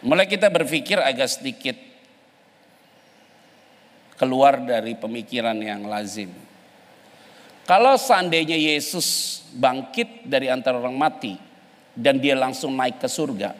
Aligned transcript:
Mulai 0.00 0.24
kita 0.24 0.48
berpikir 0.48 0.96
agak 0.96 1.28
sedikit 1.28 1.76
keluar 4.16 4.60
dari 4.60 4.96
pemikiran 4.96 5.56
yang 5.60 5.84
lazim. 5.88 6.32
Kalau 7.68 7.96
seandainya 8.00 8.56
Yesus 8.56 9.40
bangkit 9.56 10.24
dari 10.28 10.48
antara 10.48 10.80
orang 10.80 10.96
mati 10.96 11.36
dan 11.92 12.16
dia 12.20 12.36
langsung 12.36 12.72
naik 12.76 13.00
ke 13.00 13.08
surga 13.08 13.52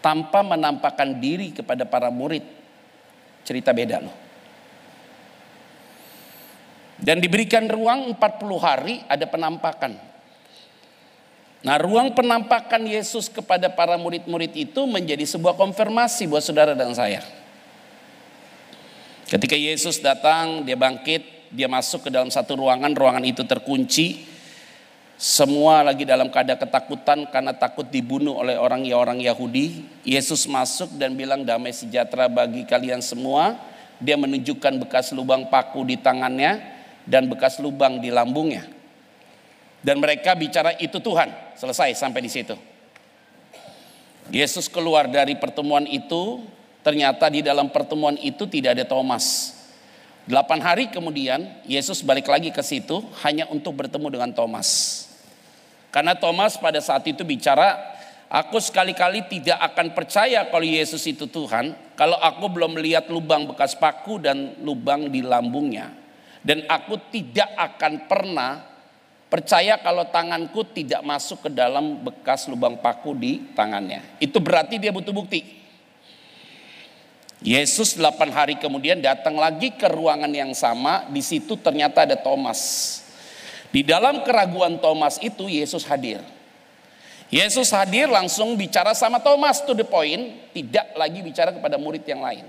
tanpa 0.00 0.46
menampakkan 0.46 1.18
diri 1.18 1.50
kepada 1.50 1.82
para 1.82 2.14
murid, 2.14 2.42
cerita 3.42 3.74
beda 3.74 3.96
loh. 4.00 4.16
Dan 6.96 7.20
diberikan 7.20 7.68
ruang 7.68 8.16
40 8.16 8.56
hari 8.56 9.04
ada 9.04 9.26
penampakan. 9.28 9.92
Nah 11.66 11.82
ruang 11.82 12.14
penampakan 12.14 12.86
Yesus 12.86 13.26
kepada 13.26 13.66
para 13.66 13.98
murid-murid 13.98 14.54
itu 14.54 14.86
menjadi 14.86 15.26
sebuah 15.26 15.58
konfirmasi 15.58 16.30
buat 16.30 16.38
saudara 16.38 16.78
dan 16.78 16.94
saya. 16.94 17.26
Ketika 19.26 19.58
Yesus 19.58 19.98
datang, 19.98 20.62
dia 20.62 20.78
bangkit, 20.78 21.50
dia 21.50 21.66
masuk 21.66 22.06
ke 22.06 22.10
dalam 22.14 22.30
satu 22.30 22.54
ruangan, 22.54 22.94
ruangan 22.94 23.26
itu 23.26 23.42
terkunci. 23.42 24.22
Semua 25.18 25.82
lagi 25.82 26.06
dalam 26.06 26.30
keadaan 26.30 26.62
ketakutan 26.62 27.26
karena 27.34 27.50
takut 27.50 27.90
dibunuh 27.90 28.38
oleh 28.38 28.54
orang 28.54 28.86
orang 28.94 29.18
Yahudi. 29.18 29.82
Yesus 30.06 30.46
masuk 30.46 30.94
dan 30.94 31.18
bilang 31.18 31.42
damai 31.42 31.74
sejahtera 31.74 32.30
bagi 32.30 32.62
kalian 32.62 33.02
semua. 33.02 33.58
Dia 33.98 34.14
menunjukkan 34.14 34.86
bekas 34.86 35.10
lubang 35.10 35.50
paku 35.50 35.82
di 35.82 35.98
tangannya 35.98 36.62
dan 37.02 37.26
bekas 37.26 37.58
lubang 37.58 37.98
di 37.98 38.14
lambungnya. 38.14 38.62
Dan 39.82 39.98
mereka 39.98 40.38
bicara 40.38 40.70
itu 40.78 41.02
Tuhan. 41.02 41.45
Selesai 41.56 41.96
sampai 41.96 42.20
di 42.20 42.30
situ. 42.30 42.56
Yesus 44.30 44.68
keluar 44.68 45.08
dari 45.08 45.34
pertemuan 45.36 45.88
itu. 45.88 46.44
Ternyata 46.86 47.26
di 47.26 47.42
dalam 47.42 47.66
pertemuan 47.74 48.14
itu 48.22 48.46
tidak 48.46 48.78
ada 48.78 48.86
Thomas. 48.86 49.56
Delapan 50.22 50.62
hari 50.62 50.86
kemudian 50.86 51.66
Yesus 51.66 51.98
balik 52.02 52.30
lagi 52.30 52.54
ke 52.54 52.62
situ 52.62 53.02
hanya 53.26 53.50
untuk 53.50 53.74
bertemu 53.74 54.06
dengan 54.06 54.30
Thomas. 54.30 55.02
Karena 55.90 56.14
Thomas 56.14 56.54
pada 56.58 56.78
saat 56.78 57.02
itu 57.10 57.26
bicara, 57.26 57.74
aku 58.30 58.62
sekali-kali 58.62 59.26
tidak 59.26 59.58
akan 59.74 59.98
percaya 59.98 60.46
kalau 60.46 60.62
Yesus 60.62 61.02
itu 61.10 61.26
Tuhan 61.26 61.74
kalau 61.98 62.18
aku 62.22 62.54
belum 62.54 62.78
melihat 62.78 63.10
lubang 63.10 63.50
bekas 63.50 63.74
paku 63.74 64.22
dan 64.22 64.54
lubang 64.62 65.10
di 65.10 65.26
lambungnya. 65.26 65.90
Dan 66.46 66.62
aku 66.70 67.02
tidak 67.10 67.50
akan 67.58 68.06
pernah 68.06 68.75
Percaya 69.36 69.76
kalau 69.84 70.08
tanganku 70.08 70.64
tidak 70.72 71.04
masuk 71.04 71.44
ke 71.44 71.50
dalam 71.52 72.00
bekas 72.00 72.48
lubang 72.48 72.80
paku 72.80 73.12
di 73.12 73.52
tangannya. 73.52 74.16
Itu 74.16 74.40
berarti 74.40 74.80
dia 74.80 74.88
butuh 74.88 75.12
bukti. 75.12 75.44
Yesus 77.44 78.00
8 78.00 78.32
hari 78.32 78.56
kemudian 78.56 78.96
datang 79.04 79.36
lagi 79.36 79.76
ke 79.76 79.92
ruangan 79.92 80.32
yang 80.32 80.56
sama. 80.56 81.04
Di 81.12 81.20
situ 81.20 81.52
ternyata 81.60 82.08
ada 82.08 82.16
Thomas. 82.16 83.04
Di 83.68 83.84
dalam 83.84 84.24
keraguan 84.24 84.80
Thomas 84.80 85.20
itu 85.20 85.52
Yesus 85.52 85.84
hadir. 85.84 86.24
Yesus 87.28 87.68
hadir 87.76 88.08
langsung 88.08 88.56
bicara 88.56 88.96
sama 88.96 89.20
Thomas 89.20 89.60
to 89.60 89.76
the 89.76 89.84
point. 89.84 90.48
Tidak 90.56 90.96
lagi 90.96 91.20
bicara 91.20 91.52
kepada 91.52 91.76
murid 91.76 92.08
yang 92.08 92.24
lain. 92.24 92.48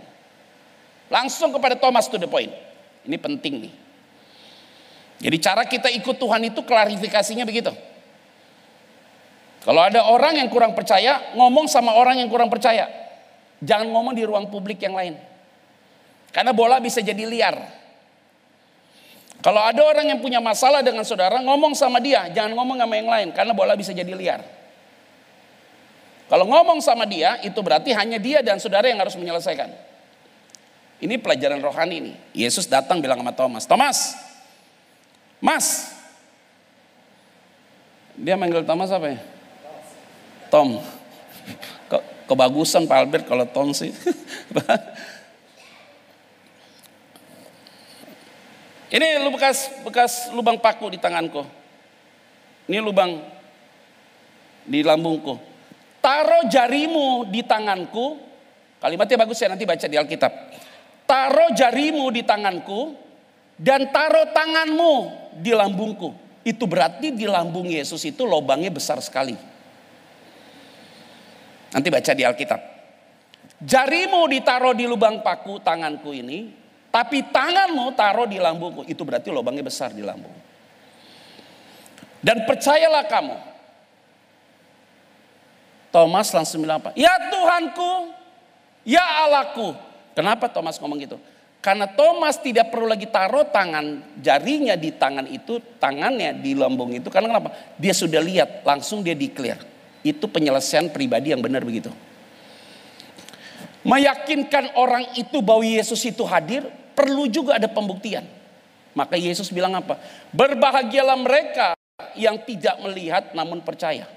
Langsung 1.12 1.52
kepada 1.52 1.76
Thomas 1.76 2.08
to 2.08 2.16
the 2.16 2.32
point. 2.32 2.56
Ini 3.04 3.20
penting 3.20 3.68
nih. 3.68 3.87
Jadi 5.18 5.38
cara 5.42 5.66
kita 5.66 5.90
ikut 5.90 6.16
Tuhan 6.22 6.42
itu 6.46 6.62
klarifikasinya 6.62 7.46
begitu. 7.46 7.74
Kalau 9.66 9.84
ada 9.84 10.08
orang 10.08 10.40
yang 10.40 10.48
kurang 10.48 10.78
percaya, 10.78 11.34
ngomong 11.36 11.68
sama 11.68 11.98
orang 11.98 12.22
yang 12.22 12.30
kurang 12.32 12.48
percaya. 12.48 12.88
Jangan 13.60 13.90
ngomong 13.90 14.14
di 14.14 14.24
ruang 14.24 14.48
publik 14.48 14.80
yang 14.80 14.94
lain. 14.94 15.18
Karena 16.30 16.54
bola 16.54 16.78
bisa 16.78 17.02
jadi 17.02 17.26
liar. 17.26 17.58
Kalau 19.42 19.62
ada 19.62 19.82
orang 19.86 20.14
yang 20.14 20.20
punya 20.22 20.42
masalah 20.42 20.82
dengan 20.82 21.06
saudara, 21.06 21.42
ngomong 21.42 21.78
sama 21.78 22.02
dia, 22.02 22.30
jangan 22.34 22.58
ngomong 22.58 22.78
sama 22.78 22.94
yang 22.98 23.10
lain 23.10 23.28
karena 23.34 23.54
bola 23.54 23.78
bisa 23.78 23.94
jadi 23.94 24.10
liar. 24.14 24.42
Kalau 26.28 26.44
ngomong 26.44 26.84
sama 26.84 27.08
dia, 27.08 27.40
itu 27.46 27.56
berarti 27.62 27.96
hanya 27.96 28.20
dia 28.20 28.44
dan 28.44 28.60
saudara 28.60 28.90
yang 28.92 29.00
harus 29.00 29.16
menyelesaikan. 29.16 29.72
Ini 31.00 31.16
pelajaran 31.22 31.62
rohani 31.62 31.96
ini. 32.02 32.14
Yesus 32.34 32.66
datang 32.68 33.00
bilang 33.00 33.22
sama 33.22 33.32
Thomas, 33.32 33.64
Thomas, 33.70 33.98
Mas. 35.38 35.94
Dia 38.18 38.34
manggil 38.34 38.66
Thomas 38.66 38.90
apa 38.90 39.14
ya? 39.14 39.20
Tom. 40.50 40.82
Kok 41.88 42.04
kebagusan 42.26 42.90
Pak 42.90 42.98
Albert 42.98 43.26
kalau 43.30 43.46
Tom 43.46 43.70
sih. 43.78 43.94
Ini 48.88 49.20
lu 49.20 49.36
bekas 49.36 49.68
bekas 49.84 50.32
lubang 50.32 50.58
paku 50.58 50.90
di 50.90 50.98
tanganku. 50.98 51.44
Ini 52.72 52.80
lubang 52.82 53.20
di 54.64 54.80
lambungku. 54.82 55.38
Taruh 56.02 56.48
jarimu 56.48 57.28
di 57.28 57.44
tanganku. 57.44 58.18
Kalimatnya 58.80 59.18
bagus 59.20 59.44
ya 59.44 59.52
nanti 59.52 59.68
baca 59.68 59.86
di 59.86 59.98
Alkitab. 60.00 60.32
Taruh 61.04 61.52
jarimu 61.52 62.08
di 62.16 62.24
tanganku 62.24 63.07
dan 63.58 63.90
taruh 63.90 64.30
tanganmu 64.32 64.94
di 65.42 65.52
lambungku. 65.52 66.14
Itu 66.48 66.64
berarti 66.64 67.12
di 67.12 67.28
lambung 67.28 67.68
Yesus 67.68 68.00
itu 68.08 68.24
lubangnya 68.24 68.72
besar 68.72 69.04
sekali. 69.04 69.36
Nanti 71.74 71.88
baca 71.92 72.12
di 72.16 72.24
Alkitab. 72.24 72.62
Jarimu 73.58 74.30
ditaruh 74.32 74.72
di 74.78 74.88
lubang 74.88 75.20
paku 75.26 75.60
tanganku 75.60 76.16
ini, 76.16 76.54
tapi 76.94 77.26
tanganmu 77.28 77.92
taruh 77.98 78.30
di 78.30 78.40
lambungku. 78.40 78.88
Itu 78.88 79.04
berarti 79.04 79.28
lubangnya 79.34 79.66
besar 79.66 79.92
di 79.92 80.06
lambung. 80.06 80.32
Dan 82.24 82.48
percayalah 82.48 83.06
kamu. 83.10 83.38
Thomas 85.92 86.30
langsung 86.32 86.62
bilang 86.62 86.80
apa? 86.80 86.94
Ya 86.94 87.12
Tuhanku, 87.28 88.14
ya 88.86 89.04
Allahku. 89.26 89.74
Kenapa 90.14 90.48
Thomas 90.48 90.78
ngomong 90.78 90.98
gitu? 91.02 91.18
Karena 91.68 91.84
Thomas 91.84 92.40
tidak 92.40 92.72
perlu 92.72 92.88
lagi 92.88 93.12
taruh 93.12 93.44
tangan 93.52 94.16
jarinya 94.24 94.80
di 94.80 94.96
tangan 94.96 95.28
itu, 95.28 95.60
tangannya 95.84 96.40
di 96.40 96.56
lambung 96.56 96.96
itu. 96.96 97.12
Karena 97.12 97.28
kenapa? 97.28 97.52
Dia 97.76 97.92
sudah 97.92 98.24
lihat, 98.24 98.64
langsung 98.64 99.04
dia 99.04 99.12
declare. 99.12 99.60
Itu 100.00 100.32
penyelesaian 100.32 100.88
pribadi 100.96 101.36
yang 101.36 101.44
benar 101.44 101.68
begitu. 101.68 101.92
Meyakinkan 103.84 104.80
orang 104.80 105.12
itu 105.20 105.44
bahwa 105.44 105.68
Yesus 105.68 106.00
itu 106.08 106.24
hadir, 106.24 106.64
perlu 106.96 107.28
juga 107.28 107.60
ada 107.60 107.68
pembuktian. 107.68 108.24
Maka 108.96 109.20
Yesus 109.20 109.52
bilang 109.52 109.76
apa? 109.76 110.00
Berbahagialah 110.32 111.20
mereka 111.20 111.76
yang 112.16 112.40
tidak 112.48 112.80
melihat 112.80 113.36
namun 113.36 113.60
percaya. 113.60 114.08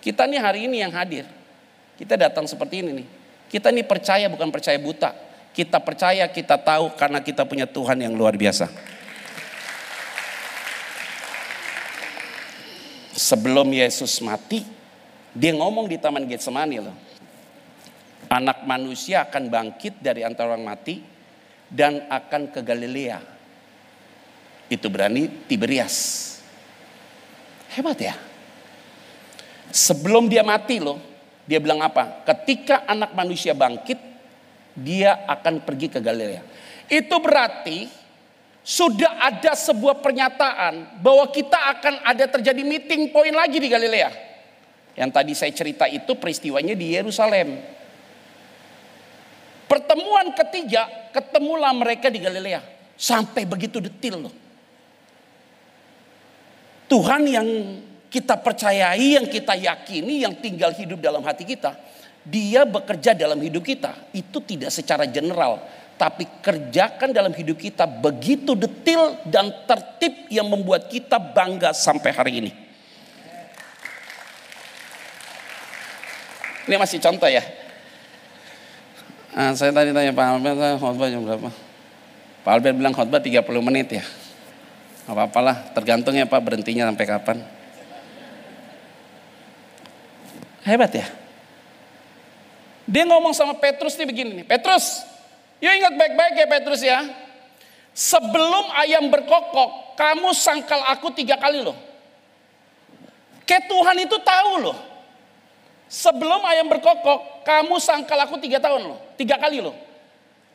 Kita 0.00 0.24
nih 0.24 0.40
hari 0.40 0.72
ini 0.72 0.80
yang 0.80 0.92
hadir. 0.96 1.28
Kita 2.00 2.16
datang 2.16 2.48
seperti 2.48 2.80
ini 2.80 3.04
nih. 3.04 3.08
Kita 3.52 3.68
nih 3.68 3.84
percaya 3.84 4.24
bukan 4.32 4.48
percaya 4.48 4.80
buta. 4.80 5.27
Kita 5.58 5.82
percaya, 5.82 6.30
kita 6.30 6.54
tahu 6.54 6.94
karena 6.94 7.18
kita 7.18 7.42
punya 7.42 7.66
Tuhan 7.66 7.98
yang 7.98 8.14
luar 8.14 8.38
biasa. 8.38 8.70
Sebelum 13.18 13.66
Yesus 13.66 14.22
mati, 14.22 14.62
dia 15.34 15.50
ngomong 15.58 15.90
di 15.90 15.98
Taman 15.98 16.30
Getsemani 16.30 16.78
loh. 16.78 16.94
Anak 18.30 18.62
manusia 18.70 19.26
akan 19.26 19.50
bangkit 19.50 19.98
dari 19.98 20.22
antara 20.22 20.54
orang 20.54 20.62
mati 20.62 21.02
dan 21.66 22.06
akan 22.06 22.54
ke 22.54 22.62
Galilea. 22.62 23.18
Itu 24.70 24.86
berani 24.86 25.26
Tiberias. 25.50 26.38
Hebat 27.74 27.98
ya. 27.98 28.14
Sebelum 29.74 30.30
dia 30.30 30.46
mati 30.46 30.78
loh, 30.78 31.02
dia 31.50 31.58
bilang 31.58 31.82
apa? 31.82 32.22
Ketika 32.22 32.86
anak 32.86 33.10
manusia 33.18 33.58
bangkit, 33.58 34.07
dia 34.78 35.26
akan 35.26 35.66
pergi 35.66 35.90
ke 35.90 35.98
Galilea. 35.98 36.42
Itu 36.88 37.18
berarti 37.20 37.90
sudah 38.62 39.20
ada 39.20 39.56
sebuah 39.56 40.00
pernyataan 40.04 41.00
bahwa 41.00 41.28
kita 41.32 41.56
akan 41.78 42.04
ada 42.04 42.24
terjadi 42.28 42.62
meeting 42.62 43.10
point 43.10 43.34
lagi 43.34 43.58
di 43.58 43.68
Galilea. 43.68 44.10
Yang 44.98 45.10
tadi 45.14 45.32
saya 45.34 45.52
cerita 45.54 45.84
itu 45.86 46.12
peristiwanya 46.18 46.74
di 46.74 46.96
Yerusalem. 46.96 47.58
Pertemuan 49.68 50.32
ketiga, 50.32 51.12
ketemulah 51.12 51.70
mereka 51.76 52.08
di 52.08 52.18
Galilea. 52.18 52.60
Sampai 52.98 53.46
begitu 53.46 53.78
detil 53.78 54.26
loh. 54.26 54.34
Tuhan 56.88 57.28
yang 57.28 57.48
kita 58.08 58.40
percayai, 58.40 59.20
yang 59.20 59.28
kita 59.28 59.54
yakini, 59.54 60.24
yang 60.24 60.40
tinggal 60.40 60.72
hidup 60.72 60.98
dalam 61.04 61.20
hati 61.20 61.44
kita 61.44 61.76
dia 62.28 62.68
bekerja 62.68 63.16
dalam 63.16 63.40
hidup 63.40 63.64
kita 63.64 64.12
itu 64.12 64.38
tidak 64.44 64.68
secara 64.68 65.08
general, 65.08 65.64
tapi 65.96 66.28
kerjakan 66.44 67.10
dalam 67.10 67.32
hidup 67.32 67.56
kita 67.56 67.88
begitu 67.88 68.52
detil 68.52 69.16
dan 69.24 69.48
tertib 69.64 70.28
yang 70.28 70.46
membuat 70.46 70.92
kita 70.92 71.16
bangga 71.16 71.72
sampai 71.72 72.10
hari 72.12 72.32
ini. 72.44 72.52
Ini 76.68 76.76
masih 76.76 77.00
contoh 77.00 77.26
ya. 77.32 77.40
Nah, 79.32 79.56
saya 79.56 79.72
tadi 79.72 79.96
tanya 79.96 80.12
Pak 80.12 80.24
Albert, 80.36 80.76
khotbah 80.76 81.08
jam 81.08 81.24
berapa? 81.24 81.48
Pak 82.44 82.52
Albert 82.52 82.74
bilang 82.76 82.92
khotbah 82.92 83.24
30 83.24 83.40
menit 83.64 83.88
ya. 83.88 84.04
Apa-apalah, 85.08 85.72
tergantung 85.72 86.12
ya 86.12 86.28
Pak 86.28 86.40
berhentinya 86.44 86.84
sampai 86.92 87.06
kapan. 87.08 87.38
Hebat 90.68 90.92
ya. 90.92 91.08
Dia 92.88 93.04
ngomong 93.04 93.36
sama 93.36 93.52
Petrus 93.60 94.00
nih 94.00 94.08
begini 94.08 94.30
nih. 94.40 94.46
Petrus, 94.48 95.04
yuk 95.60 95.68
ingat 95.76 95.92
baik-baik 95.92 96.34
ya 96.40 96.46
Petrus 96.48 96.80
ya. 96.80 97.04
Sebelum 97.92 98.72
ayam 98.80 99.12
berkokok, 99.12 99.92
kamu 100.00 100.32
sangkal 100.32 100.80
aku 100.88 101.12
tiga 101.12 101.36
kali 101.36 101.60
loh. 101.60 101.76
Kayak 103.44 103.68
Tuhan 103.68 103.96
itu 104.08 104.16
tahu 104.24 104.52
loh. 104.64 104.78
Sebelum 105.88 106.40
ayam 106.48 106.68
berkokok, 106.72 107.44
kamu 107.44 107.76
sangkal 107.76 108.24
aku 108.24 108.40
tiga 108.40 108.56
tahun 108.56 108.88
loh. 108.88 108.98
Tiga 109.20 109.36
kali 109.36 109.60
loh. 109.60 109.76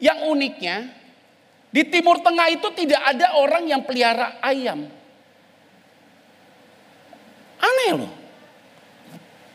Yang 0.01 0.25
uniknya, 0.25 0.89
di 1.69 1.85
Timur 1.85 2.17
Tengah 2.21 2.49
itu 2.49 2.65
tidak 2.73 3.01
ada 3.13 3.37
orang 3.37 3.69
yang 3.69 3.85
pelihara 3.85 4.41
ayam. 4.41 4.89
Aneh 7.61 7.91
loh. 7.93 8.22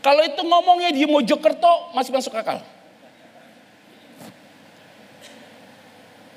Kalau 0.08 0.24
itu 0.24 0.40
ngomongnya 0.40 0.88
di 0.88 1.04
Mojokerto 1.04 1.92
masih 1.92 2.16
masuk 2.16 2.32
akal. 2.32 2.64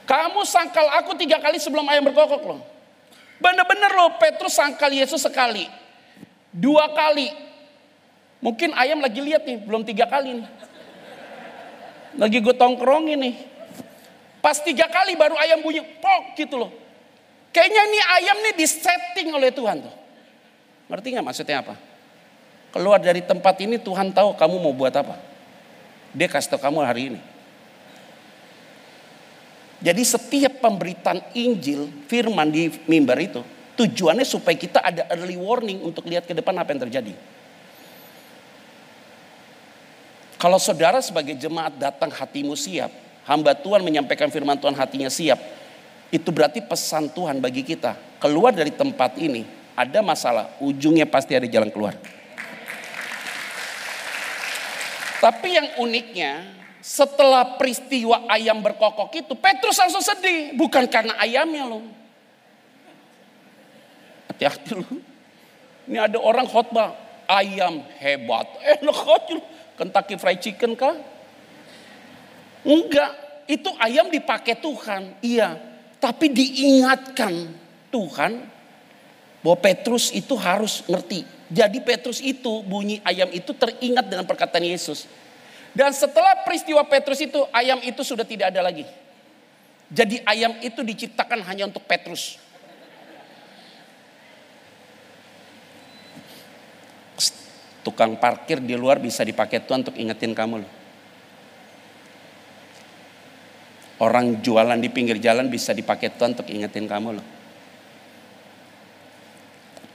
Kamu 0.04 0.44
sangkal 0.44 0.92
aku 1.00 1.16
tiga 1.16 1.40
kali 1.40 1.56
sebelum 1.56 1.88
ayam 1.88 2.04
berkokok 2.04 2.44
loh. 2.44 2.60
Bener-bener 3.40 3.96
loh 3.96 4.20
Petrus 4.20 4.60
sangkal 4.60 4.92
Yesus 4.92 5.24
sekali. 5.24 5.72
Dua 6.52 6.92
kali. 6.92 7.32
Mungkin 8.44 8.76
ayam 8.76 9.00
lagi 9.00 9.24
lihat 9.24 9.48
nih, 9.48 9.64
belum 9.64 9.88
tiga 9.88 10.04
kali 10.04 10.44
nih. 10.44 10.48
Lagi 12.20 12.44
gue 12.44 12.56
tongkrong 12.60 13.08
ini. 13.08 13.40
Pas 14.44 14.60
tiga 14.60 14.92
kali 14.92 15.16
baru 15.16 15.40
ayam 15.40 15.64
bunyi, 15.64 15.80
pok 15.80 16.36
gitu 16.36 16.60
loh. 16.60 16.76
Kayaknya 17.56 17.82
ini 17.88 18.00
ayam 18.20 18.38
nih 18.52 18.54
disetting 18.60 19.32
oleh 19.32 19.48
Tuhan 19.56 19.80
tuh. 19.80 19.96
Ngerti 20.92 21.08
nggak 21.16 21.24
maksudnya 21.24 21.64
apa? 21.64 21.91
Keluar 22.72 23.04
dari 23.04 23.20
tempat 23.20 23.60
ini 23.60 23.76
Tuhan 23.76 24.16
tahu 24.16 24.40
kamu 24.40 24.56
mau 24.64 24.72
buat 24.72 24.96
apa. 24.96 25.20
Dia 26.16 26.32
kasih 26.32 26.56
tahu 26.56 26.64
kamu 26.64 26.80
hari 26.84 27.04
ini. 27.16 27.22
Jadi 29.82 30.04
setiap 30.06 30.62
pemberitaan 30.62 31.20
Injil, 31.34 31.90
firman 32.06 32.48
di 32.54 32.70
mimbar 32.86 33.18
itu, 33.18 33.42
tujuannya 33.76 34.24
supaya 34.24 34.54
kita 34.54 34.80
ada 34.80 35.10
early 35.12 35.36
warning 35.36 35.82
untuk 35.82 36.06
lihat 36.06 36.30
ke 36.30 36.38
depan 36.38 36.54
apa 36.54 36.70
yang 36.70 36.86
terjadi. 36.86 37.14
Kalau 40.38 40.62
saudara 40.62 41.02
sebagai 41.02 41.34
jemaat 41.34 41.76
datang 41.82 42.14
hatimu 42.14 42.54
siap, 42.54 42.94
hamba 43.26 43.58
Tuhan 43.58 43.82
menyampaikan 43.82 44.30
firman 44.30 44.58
Tuhan 44.58 44.78
hatinya 44.78 45.10
siap, 45.10 45.38
itu 46.14 46.30
berarti 46.30 46.62
pesan 46.62 47.10
Tuhan 47.10 47.42
bagi 47.42 47.66
kita. 47.66 47.98
Keluar 48.22 48.54
dari 48.54 48.70
tempat 48.70 49.18
ini, 49.18 49.46
ada 49.74 50.06
masalah, 50.06 50.54
ujungnya 50.62 51.10
pasti 51.10 51.34
ada 51.34 51.50
jalan 51.50 51.74
keluar. 51.74 51.98
Tapi 55.22 55.54
yang 55.54 55.70
uniknya 55.78 56.50
setelah 56.82 57.62
peristiwa 57.62 58.26
ayam 58.26 58.58
berkokok 58.58 59.14
itu 59.14 59.38
Petrus 59.38 59.78
langsung 59.78 60.02
sedih. 60.02 60.58
Bukan 60.58 60.90
karena 60.90 61.14
ayamnya 61.22 61.70
loh. 61.70 61.86
Hati-hati 64.34 64.82
loh. 64.82 64.90
Ini 65.86 66.02
ada 66.02 66.18
orang 66.18 66.50
khotbah. 66.50 66.98
Ayam 67.30 67.86
hebat. 68.02 68.50
Enak 68.66 68.98
aja 68.98 69.32
loh. 69.38 69.46
Kentucky 69.78 70.18
Fried 70.18 70.42
Chicken 70.42 70.74
kah? 70.74 70.98
Enggak. 72.66 73.46
Itu 73.46 73.70
ayam 73.78 74.10
dipakai 74.10 74.58
Tuhan. 74.58 75.22
Iya. 75.22 75.54
Tapi 76.02 76.34
diingatkan 76.34 77.54
Tuhan 77.94 78.42
bahwa 79.46 79.58
Petrus 79.62 80.10
itu 80.10 80.34
harus 80.34 80.82
ngerti 80.90 81.41
jadi 81.52 81.84
Petrus 81.84 82.24
itu 82.24 82.64
bunyi 82.64 83.04
ayam 83.04 83.28
itu 83.28 83.52
teringat 83.52 84.08
dengan 84.08 84.24
perkataan 84.24 84.64
Yesus. 84.64 85.04
Dan 85.76 85.92
setelah 85.92 86.48
peristiwa 86.48 86.80
Petrus 86.88 87.20
itu 87.20 87.44
ayam 87.52 87.84
itu 87.84 88.00
sudah 88.08 88.24
tidak 88.24 88.56
ada 88.56 88.64
lagi. 88.64 88.88
Jadi 89.92 90.24
ayam 90.24 90.56
itu 90.64 90.80
diciptakan 90.80 91.44
hanya 91.44 91.68
untuk 91.68 91.84
Petrus. 91.84 92.40
Tukang 97.84 98.16
parkir 98.16 98.64
di 98.64 98.80
luar 98.80 99.04
bisa 99.04 99.28
dipakai 99.28 99.60
Tuhan 99.60 99.84
untuk 99.84 100.00
ingetin 100.00 100.32
kamu 100.32 100.64
loh. 100.64 100.72
Orang 104.00 104.40
jualan 104.40 104.80
di 104.80 104.88
pinggir 104.88 105.20
jalan 105.20 105.52
bisa 105.52 105.76
dipakai 105.76 106.16
Tuhan 106.16 106.32
untuk 106.32 106.48
ingetin 106.48 106.88
kamu 106.88 107.20
loh 107.20 107.41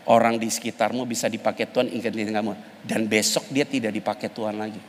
orang 0.06 0.38
di 0.38 0.50
sekitarmu 0.50 1.06
bisa 1.06 1.26
dipakai 1.26 1.70
Tuhan 1.70 1.90
ingetin 1.90 2.30
kamu. 2.30 2.82
Dan 2.82 3.10
besok 3.10 3.50
dia 3.50 3.66
tidak 3.66 3.94
dipakai 3.94 4.30
Tuhan 4.30 4.56
lagi. 4.58 4.82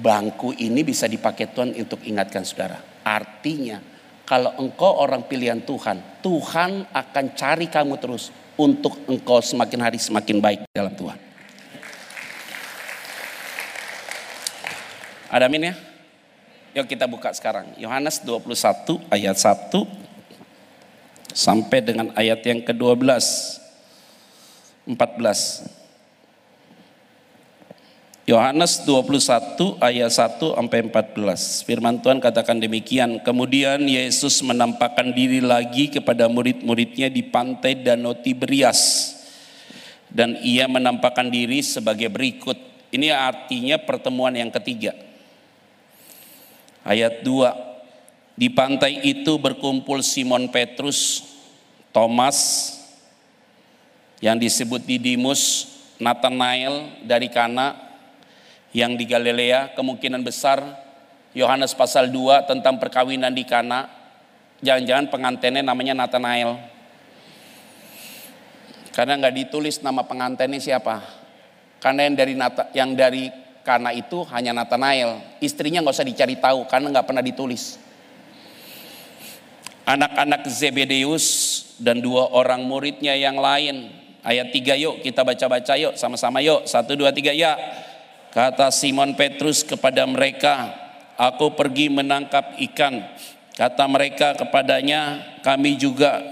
Bangku 0.00 0.56
ini 0.56 0.80
bisa 0.80 1.04
dipakai 1.04 1.52
Tuhan 1.52 1.76
untuk 1.76 2.00
ingatkan 2.08 2.40
saudara. 2.40 2.80
Artinya 3.04 3.78
kalau 4.24 4.54
engkau 4.62 5.02
orang 5.02 5.26
pilihan 5.26 5.60
Tuhan, 5.66 6.22
Tuhan 6.22 6.86
akan 6.94 7.24
cari 7.34 7.66
kamu 7.66 7.98
terus 7.98 8.30
untuk 8.54 9.02
engkau 9.10 9.42
semakin 9.42 9.80
hari 9.82 9.98
semakin 9.98 10.38
baik 10.38 10.60
dalam 10.70 10.94
Tuhan. 10.94 11.18
Ada 15.30 15.46
amin 15.46 15.70
ya? 15.70 15.74
Yuk 16.78 16.86
kita 16.86 17.10
buka 17.10 17.34
sekarang. 17.34 17.74
Yohanes 17.74 18.22
21 18.22 18.54
ayat 19.10 19.34
1 19.34 19.99
sampai 21.32 21.78
dengan 21.82 22.10
ayat 22.18 22.44
yang 22.46 22.62
ke-12 22.62 23.06
14 24.90 25.80
Yohanes 28.30 28.86
21 28.86 29.82
ayat 29.82 30.10
1 30.14 30.38
sampai 30.38 30.78
14 30.86 31.66
firman 31.66 31.98
Tuhan 31.98 32.22
katakan 32.22 32.62
demikian 32.62 33.22
kemudian 33.26 33.82
Yesus 33.82 34.42
menampakkan 34.46 35.10
diri 35.10 35.42
lagi 35.42 35.90
kepada 35.90 36.30
murid-muridnya 36.30 37.10
di 37.10 37.26
pantai 37.26 37.80
Danau 37.82 38.14
Tiberias 38.14 39.14
dan 40.10 40.36
ia 40.42 40.66
menampakkan 40.66 41.30
diri 41.30 41.62
sebagai 41.62 42.10
berikut. 42.10 42.58
Ini 42.90 43.14
artinya 43.14 43.78
pertemuan 43.78 44.34
yang 44.34 44.50
ketiga. 44.50 44.92
Ayat 46.82 47.22
2 47.22 47.69
di 48.40 48.48
pantai 48.48 49.04
itu 49.04 49.36
berkumpul 49.36 50.00
Simon 50.00 50.48
Petrus, 50.48 51.28
Thomas, 51.92 52.72
yang 54.24 54.40
disebut 54.40 54.80
Didimus, 54.80 55.68
Nathanael 56.00 57.04
dari 57.04 57.28
Kana, 57.28 57.76
yang 58.72 58.96
di 58.96 59.04
Galilea, 59.04 59.76
kemungkinan 59.76 60.24
besar 60.24 60.64
Yohanes 61.36 61.76
pasal 61.76 62.08
2 62.08 62.48
tentang 62.48 62.80
perkawinan 62.80 63.36
di 63.36 63.44
Kana, 63.44 63.92
jangan-jangan 64.64 65.12
pengantinnya 65.12 65.60
namanya 65.60 65.92
Nathanael. 65.92 66.56
Karena 68.96 69.20
nggak 69.20 69.36
ditulis 69.36 69.84
nama 69.84 70.00
pengantinnya 70.08 70.56
siapa. 70.56 71.04
Karena 71.76 72.08
yang 72.08 72.16
dari 72.16 72.34
yang 72.72 72.90
dari 72.96 73.24
Kana 73.60 73.92
itu 73.92 74.24
hanya 74.32 74.56
Nathanael. 74.56 75.20
Istrinya 75.44 75.84
nggak 75.84 75.92
usah 75.92 76.08
dicari 76.08 76.40
tahu 76.40 76.64
karena 76.64 76.88
nggak 76.88 77.04
pernah 77.04 77.20
ditulis 77.20 77.89
anak-anak 79.90 80.46
Zebedeus 80.46 81.26
dan 81.82 81.98
dua 81.98 82.30
orang 82.30 82.62
muridnya 82.62 83.18
yang 83.18 83.34
lain. 83.42 83.90
Ayat 84.22 84.52
tiga 84.54 84.76
yuk 84.76 85.02
kita 85.02 85.26
baca-baca 85.26 85.74
yuk 85.74 85.98
sama-sama 85.98 86.38
yuk. 86.38 86.68
Satu 86.70 86.94
dua 86.94 87.10
tiga 87.10 87.34
ya. 87.34 87.58
Kata 88.30 88.70
Simon 88.70 89.18
Petrus 89.18 89.66
kepada 89.66 90.06
mereka, 90.06 90.70
aku 91.18 91.58
pergi 91.58 91.90
menangkap 91.90 92.54
ikan. 92.70 93.02
Kata 93.58 93.90
mereka 93.90 94.38
kepadanya, 94.38 95.18
kami 95.42 95.74
juga 95.74 96.22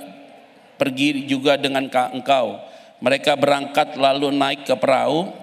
pergi 0.79 1.27
juga 1.27 1.59
dengan 1.59 1.91
engkau. 1.91 2.63
Mereka 3.03 3.35
berangkat 3.35 3.99
lalu 3.99 4.31
naik 4.31 4.63
ke 4.63 4.79
perahu, 4.79 5.35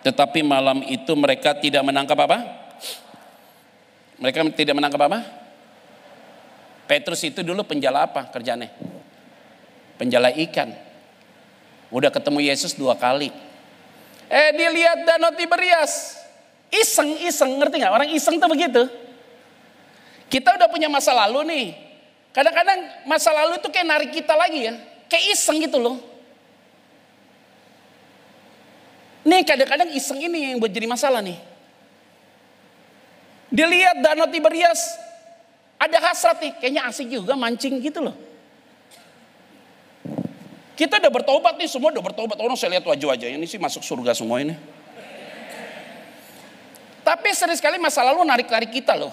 tetapi 0.00 0.40
malam 0.40 0.80
itu 0.88 1.12
mereka 1.12 1.52
tidak 1.60 1.84
menangkap 1.84 2.16
apa? 2.24 2.40
Mereka 4.16 4.48
tidak 4.56 4.74
menangkap 4.80 5.02
apa? 5.12 5.41
Petrus 6.92 7.24
itu 7.24 7.40
dulu 7.40 7.64
penjala 7.64 8.04
apa 8.04 8.28
kerjanya? 8.28 8.68
Penjala 9.96 10.28
ikan. 10.28 10.76
Udah 11.88 12.12
ketemu 12.12 12.52
Yesus 12.52 12.76
dua 12.76 13.00
kali. 13.00 13.32
Eh 14.28 14.48
dia 14.52 14.68
lihat 14.68 15.08
danau 15.08 15.32
Tiberias. 15.32 16.20
Iseng-iseng, 16.68 17.56
ngerti 17.56 17.80
nggak? 17.80 17.92
Orang 17.96 18.12
iseng 18.12 18.36
tuh 18.36 18.44
begitu. 18.44 18.84
Kita 20.28 20.52
udah 20.52 20.68
punya 20.68 20.92
masa 20.92 21.16
lalu 21.16 21.48
nih. 21.48 21.66
Kadang-kadang 22.36 23.08
masa 23.08 23.32
lalu 23.32 23.56
itu 23.56 23.72
kayak 23.72 23.88
narik 23.88 24.10
kita 24.12 24.36
lagi 24.36 24.60
ya. 24.68 24.76
Kayak 25.08 25.32
iseng 25.32 25.64
gitu 25.64 25.80
loh. 25.80 25.96
Nih 29.24 29.48
kadang-kadang 29.48 29.96
iseng 29.96 30.20
ini 30.20 30.52
yang 30.52 30.60
buat 30.60 30.68
jadi 30.68 30.84
masalah 30.84 31.24
nih. 31.24 31.40
Dia 33.48 33.64
lihat 33.64 33.96
danau 34.04 34.28
Tiberias, 34.28 34.80
ada 35.82 35.98
hasrat 35.98 36.38
nih, 36.38 36.52
kayaknya 36.62 36.86
asik 36.86 37.10
juga 37.10 37.34
mancing 37.34 37.82
gitu 37.82 38.06
loh. 38.06 38.14
Kita 40.78 41.02
udah 41.02 41.10
bertobat 41.10 41.58
nih, 41.58 41.66
semua 41.66 41.90
udah 41.90 42.04
bertobat. 42.06 42.38
Orang 42.38 42.54
saya 42.54 42.78
lihat 42.78 42.86
wajah-wajahnya 42.86 43.34
ini 43.34 43.46
sih 43.50 43.58
masuk 43.58 43.82
surga 43.82 44.14
semua 44.14 44.38
ini. 44.38 44.54
Tapi 47.02 47.28
sering 47.34 47.58
sekali 47.58 47.82
masa 47.82 48.06
lalu 48.06 48.22
narik-narik 48.22 48.70
kita 48.70 48.94
loh. 48.94 49.10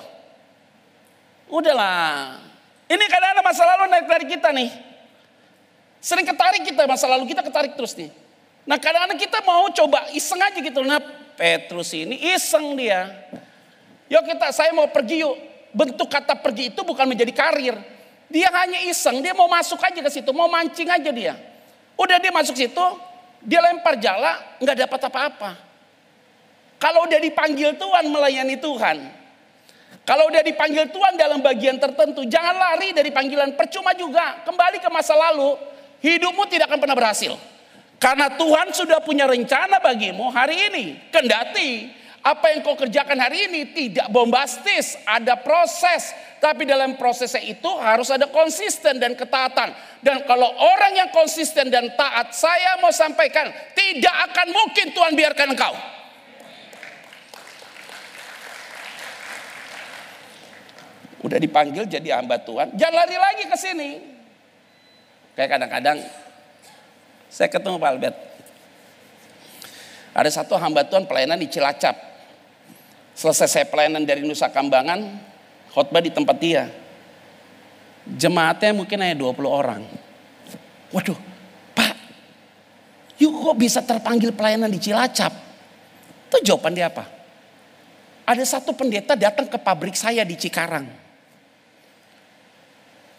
Udahlah. 1.50 2.38
Ini 2.86 3.06
kadang 3.10 3.34
ada 3.34 3.42
masa 3.42 3.66
lalu 3.66 3.90
narik-narik 3.90 4.30
kita 4.30 4.54
nih. 4.54 4.70
Sering 5.98 6.24
ketarik 6.24 6.62
kita 6.62 6.86
masa 6.86 7.10
lalu 7.10 7.26
kita 7.34 7.42
ketarik 7.42 7.74
terus 7.74 7.98
nih. 7.98 8.14
Nah 8.70 8.78
kadang-kadang 8.78 9.18
kita 9.18 9.42
mau 9.42 9.66
coba 9.74 10.06
iseng 10.14 10.38
aja 10.38 10.62
gitu. 10.62 10.86
Nah 10.86 11.02
Petrus 11.34 11.98
ini 11.98 12.30
iseng 12.38 12.78
dia. 12.78 13.10
Yuk 14.06 14.22
kita, 14.26 14.54
saya 14.54 14.70
mau 14.70 14.86
pergi 14.90 15.26
yuk. 15.26 15.49
Bentuk 15.70 16.10
kata 16.10 16.38
pergi 16.40 16.74
itu 16.74 16.82
bukan 16.82 17.06
menjadi 17.06 17.34
karir. 17.34 17.76
Dia 18.30 18.50
hanya 18.54 18.86
iseng, 18.86 19.26
dia 19.26 19.34
mau 19.34 19.50
masuk 19.50 19.82
aja 19.82 20.00
ke 20.02 20.10
situ, 20.14 20.30
mau 20.30 20.46
mancing 20.46 20.90
aja 20.90 21.10
dia. 21.10 21.34
Udah 21.98 22.22
dia 22.22 22.30
masuk 22.30 22.54
situ, 22.54 22.86
dia 23.42 23.60
lempar 23.62 23.98
jala, 23.98 24.38
nggak 24.62 24.78
dapat 24.86 25.02
apa-apa. 25.10 25.52
Kalau 26.80 27.10
udah 27.10 27.20
dipanggil 27.20 27.76
Tuhan 27.76 28.06
melayani 28.08 28.56
Tuhan, 28.62 28.98
kalau 30.10 30.26
udah 30.26 30.42
dipanggil 30.42 30.90
Tuhan 30.90 31.14
dalam 31.22 31.38
bagian 31.44 31.78
tertentu, 31.78 32.26
jangan 32.26 32.56
lari 32.56 32.96
dari 32.98 33.14
panggilan. 33.14 33.54
Percuma 33.54 33.94
juga, 33.94 34.42
kembali 34.42 34.82
ke 34.82 34.90
masa 34.90 35.14
lalu, 35.14 35.54
hidupmu 36.02 36.50
tidak 36.50 36.72
akan 36.72 36.80
pernah 36.82 36.98
berhasil. 36.98 37.38
Karena 38.00 38.32
Tuhan 38.32 38.72
sudah 38.72 39.04
punya 39.04 39.28
rencana 39.28 39.78
bagimu 39.84 40.32
hari 40.32 40.72
ini. 40.72 40.86
Kendati 41.12 41.92
apa 42.20 42.52
yang 42.52 42.60
kau 42.68 42.76
kerjakan 42.76 43.16
hari 43.16 43.48
ini 43.48 43.72
tidak 43.72 44.12
bombastis, 44.12 45.00
ada 45.08 45.40
proses. 45.40 46.12
Tapi 46.40 46.64
dalam 46.68 46.96
prosesnya 46.96 47.44
itu 47.44 47.68
harus 47.80 48.12
ada 48.12 48.28
konsisten 48.28 49.00
dan 49.00 49.16
ketaatan. 49.16 49.72
Dan 50.00 50.24
kalau 50.24 50.48
orang 50.48 50.96
yang 50.96 51.10
konsisten 51.12 51.68
dan 51.68 51.92
taat, 51.96 52.32
saya 52.32 52.80
mau 52.80 52.92
sampaikan, 52.92 53.52
tidak 53.76 54.16
akan 54.32 54.48
mungkin 54.52 54.92
Tuhan 54.96 55.14
biarkan 55.16 55.48
engkau. 55.52 55.74
Udah 61.20 61.36
dipanggil 61.36 61.84
jadi 61.84 62.16
hamba 62.16 62.40
Tuhan, 62.40 62.80
jangan 62.80 62.96
lari 63.04 63.18
lagi 63.20 63.44
ke 63.52 63.58
sini. 63.60 63.90
Kayak 65.36 65.60
kadang-kadang 65.60 65.98
saya 67.28 67.48
ketemu 67.52 67.76
Pak 67.80 67.92
Albert. 67.92 68.18
Ada 70.16 70.30
satu 70.42 70.56
hamba 70.56 70.88
Tuhan 70.88 71.08
pelayanan 71.08 71.40
di 71.40 71.48
Cilacap. 71.52 72.09
Selesai 73.20 73.52
saya 73.52 73.66
pelayanan 73.68 74.08
dari 74.08 74.24
Nusa 74.24 74.48
Kambangan, 74.48 75.20
khotbah 75.76 76.00
di 76.00 76.08
tempat 76.08 76.40
dia. 76.40 76.72
Jemaatnya 78.08 78.72
mungkin 78.72 78.96
hanya 78.96 79.12
20 79.12 79.44
orang. 79.44 79.84
Waduh, 80.96 81.20
Pak, 81.76 81.94
yuk 83.20 83.36
kok 83.44 83.58
bisa 83.60 83.84
terpanggil 83.84 84.32
pelayanan 84.32 84.72
di 84.72 84.80
Cilacap? 84.80 85.36
Itu 86.32 86.48
jawaban 86.48 86.72
dia 86.72 86.88
apa? 86.88 87.12
Ada 88.24 88.56
satu 88.56 88.72
pendeta 88.72 89.20
datang 89.20 89.52
ke 89.52 89.60
pabrik 89.60 90.00
saya 90.00 90.24
di 90.24 90.40
Cikarang. 90.40 90.88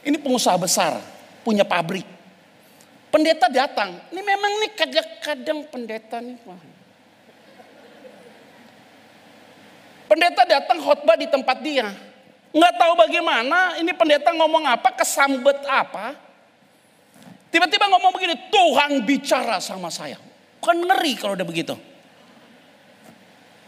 Ini 0.00 0.16
pengusaha 0.16 0.56
besar, 0.56 0.96
punya 1.44 1.68
pabrik. 1.68 2.08
Pendeta 3.12 3.52
datang. 3.52 4.00
Ini 4.08 4.20
memang 4.24 4.64
nih 4.64 4.72
kadang-kadang 4.80 5.68
pendeta 5.68 6.24
nih. 6.24 6.40
Pendeta 10.10 10.42
datang 10.42 10.82
khotbah 10.82 11.14
di 11.14 11.30
tempat 11.30 11.62
dia. 11.62 11.86
Nggak 12.50 12.74
tahu 12.82 12.92
bagaimana 12.98 13.78
ini 13.78 13.94
pendeta 13.94 14.34
ngomong 14.34 14.66
apa, 14.66 14.90
kesambet 14.98 15.62
apa. 15.70 16.18
Tiba-tiba 17.54 17.86
ngomong 17.86 18.10
begini, 18.18 18.34
Tuhan 18.50 19.06
bicara 19.06 19.62
sama 19.62 19.86
saya. 19.86 20.18
Kan 20.58 20.82
ngeri 20.82 21.14
kalau 21.14 21.38
udah 21.38 21.46
begitu. 21.46 21.78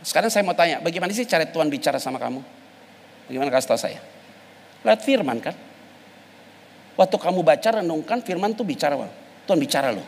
Sekarang 0.03 0.35
saya 0.35 0.43
mau 0.43 0.59
tanya, 0.59 0.83
bagaimana 0.83 1.15
sih 1.15 1.23
cara 1.31 1.47
Tuhan 1.47 1.71
bicara 1.71 2.03
sama 2.03 2.19
kamu? 2.19 2.43
Bagaimana 3.31 3.55
kasih 3.55 3.69
tahu 3.71 3.79
saya? 3.79 4.03
Lihat 4.83 5.01
firman 5.07 5.39
kan. 5.39 5.55
Waktu 6.99 7.17
kamu 7.23 7.41
baca 7.47 7.69
renungkan 7.79 8.19
firman 8.27 8.59
tuh 8.59 8.67
bicara. 8.67 8.99
Tuhan 9.47 9.59
bicara 9.63 9.95
loh. 9.95 10.07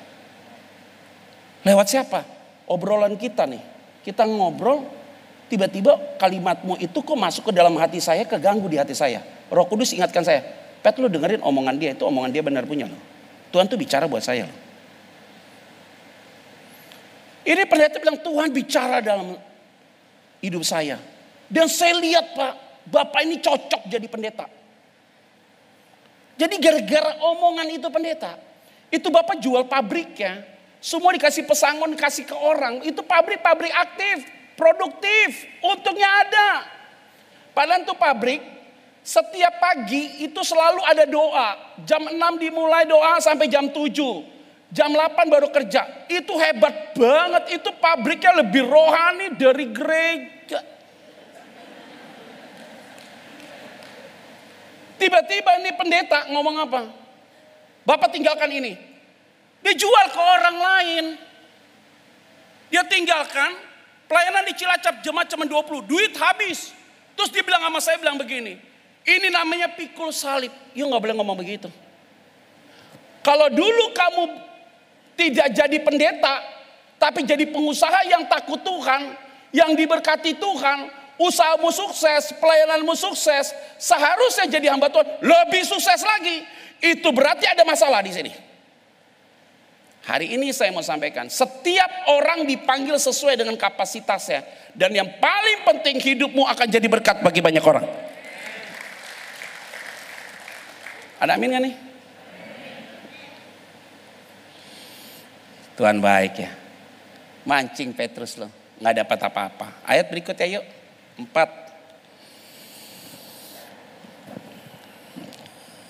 Lewat 1.62 1.86
siapa? 1.86 2.26
Obrolan 2.66 3.14
kita 3.14 3.46
nih. 3.46 3.62
Kita 4.02 4.26
ngobrol, 4.26 4.82
tiba-tiba 5.48 6.16
kalimatmu 6.16 6.80
itu 6.80 6.98
kok 7.00 7.18
masuk 7.18 7.50
ke 7.50 7.52
dalam 7.52 7.74
hati 7.76 8.00
saya, 8.00 8.24
keganggu 8.24 8.66
di 8.68 8.80
hati 8.80 8.96
saya. 8.96 9.22
Roh 9.52 9.66
Kudus 9.68 9.92
ingatkan 9.92 10.24
saya, 10.24 10.40
Pet 10.84 11.00
lu 11.00 11.08
dengerin 11.08 11.40
omongan 11.40 11.76
dia, 11.80 11.90
itu 11.96 12.04
omongan 12.04 12.30
dia 12.32 12.42
benar 12.44 12.68
punya 12.68 12.84
loh. 12.84 13.00
Tuhan 13.48 13.64
tuh 13.70 13.80
bicara 13.80 14.04
buat 14.04 14.20
saya 14.20 14.44
loh. 14.44 14.58
Ini 17.44 17.62
pendeta 17.68 18.00
bilang 18.00 18.20
Tuhan 18.24 18.48
bicara 18.52 19.04
dalam 19.04 19.36
hidup 20.40 20.64
saya. 20.64 20.96
Dan 21.48 21.68
saya 21.68 21.96
lihat 22.00 22.32
Pak, 22.32 22.52
Bapak 22.88 23.20
ini 23.24 23.40
cocok 23.40 23.88
jadi 23.88 24.06
pendeta. 24.08 24.48
Jadi 26.34 26.58
gara-gara 26.58 27.14
omongan 27.22 27.68
itu 27.70 27.86
pendeta, 27.94 28.34
itu 28.90 29.06
Bapak 29.06 29.38
jual 29.38 29.70
pabrik 29.70 30.18
ya. 30.18 30.42
Semua 30.84 31.16
dikasih 31.16 31.48
pesangon, 31.48 31.96
kasih 31.96 32.28
ke 32.28 32.36
orang. 32.36 32.84
Itu 32.84 33.00
pabrik-pabrik 33.00 33.72
aktif, 33.72 34.28
produktif, 34.54 35.46
untungnya 35.62 36.08
ada. 36.26 36.50
Padahal 37.54 37.86
itu 37.86 37.94
pabrik, 37.94 38.42
setiap 39.04 39.60
pagi 39.60 40.24
itu 40.24 40.40
selalu 40.40 40.80
ada 40.80 41.04
doa. 41.04 41.76
Jam 41.84 42.08
6 42.08 42.18
dimulai 42.40 42.88
doa 42.88 43.20
sampai 43.20 43.52
jam 43.52 43.68
7. 43.68 43.94
Jam 44.74 44.90
8 44.90 45.28
baru 45.30 45.52
kerja. 45.52 46.08
Itu 46.10 46.34
hebat 46.34 46.96
banget. 46.96 47.60
Itu 47.60 47.70
pabriknya 47.78 48.42
lebih 48.42 48.66
rohani 48.66 49.36
dari 49.38 49.70
gereja. 49.70 50.60
Tiba-tiba 54.98 55.50
ini 55.60 55.70
pendeta 55.76 56.32
ngomong 56.32 56.56
apa? 56.64 56.80
Bapak 57.84 58.08
tinggalkan 58.08 58.48
ini. 58.50 58.72
Dia 59.60 59.74
jual 59.76 60.06
ke 60.08 60.20
orang 60.20 60.56
lain. 60.56 61.04
Dia 62.72 62.82
tinggalkan 62.88 63.52
pelayanan 64.14 64.46
di 64.46 64.54
Cilacap 64.54 65.02
jemaat 65.02 65.26
cuma 65.26 65.42
20. 65.42 65.90
Duit 65.90 66.14
habis. 66.14 66.70
Terus 67.18 67.34
dia 67.34 67.42
bilang 67.42 67.66
sama 67.66 67.82
saya 67.82 67.98
bilang 67.98 68.14
begini. 68.14 68.54
Ini 69.02 69.26
namanya 69.34 69.74
pikul 69.74 70.14
salib. 70.14 70.54
You 70.70 70.86
nggak 70.86 71.02
boleh 71.02 71.16
ngomong 71.18 71.34
begitu. 71.34 71.66
Kalau 73.26 73.50
dulu 73.50 73.90
kamu 73.90 74.24
tidak 75.18 75.50
jadi 75.50 75.76
pendeta, 75.82 76.46
tapi 77.02 77.26
jadi 77.26 77.50
pengusaha 77.50 78.06
yang 78.06 78.30
takut 78.30 78.62
Tuhan, 78.62 79.18
yang 79.50 79.74
diberkati 79.74 80.38
Tuhan, 80.38 80.78
usahamu 81.18 81.74
sukses, 81.74 82.30
pelayananmu 82.38 82.94
sukses, 82.94 83.50
seharusnya 83.82 84.46
jadi 84.46 84.70
hamba 84.70 84.94
Tuhan 84.94 85.26
lebih 85.26 85.66
sukses 85.66 86.06
lagi. 86.06 86.46
Itu 86.78 87.10
berarti 87.10 87.50
ada 87.50 87.66
masalah 87.66 87.98
di 88.04 88.12
sini. 88.14 88.43
Hari 90.04 90.36
ini 90.36 90.52
saya 90.52 90.68
mau 90.68 90.84
sampaikan, 90.84 91.32
setiap 91.32 91.88
orang 92.12 92.44
dipanggil 92.44 93.00
sesuai 93.00 93.40
dengan 93.40 93.56
kapasitasnya. 93.56 94.44
Dan 94.76 94.92
yang 94.92 95.08
paling 95.16 95.64
penting 95.64 95.96
hidupmu 95.96 96.44
akan 96.44 96.68
jadi 96.68 96.84
berkat 96.84 97.24
bagi 97.24 97.40
banyak 97.40 97.64
orang. 97.64 97.88
Ada 101.24 101.40
amin 101.40 101.56
gak 101.56 101.62
nih? 101.64 101.74
Tuhan 105.74 105.98
baik 106.04 106.34
ya. 106.36 106.50
Mancing 107.48 107.96
Petrus 107.96 108.36
loh. 108.36 108.52
Nggak 108.84 108.94
dapat 109.04 109.18
apa-apa. 109.24 109.68
Ayat 109.88 110.12
berikutnya 110.12 110.60
yuk. 110.60 110.64
Empat. 111.16 111.48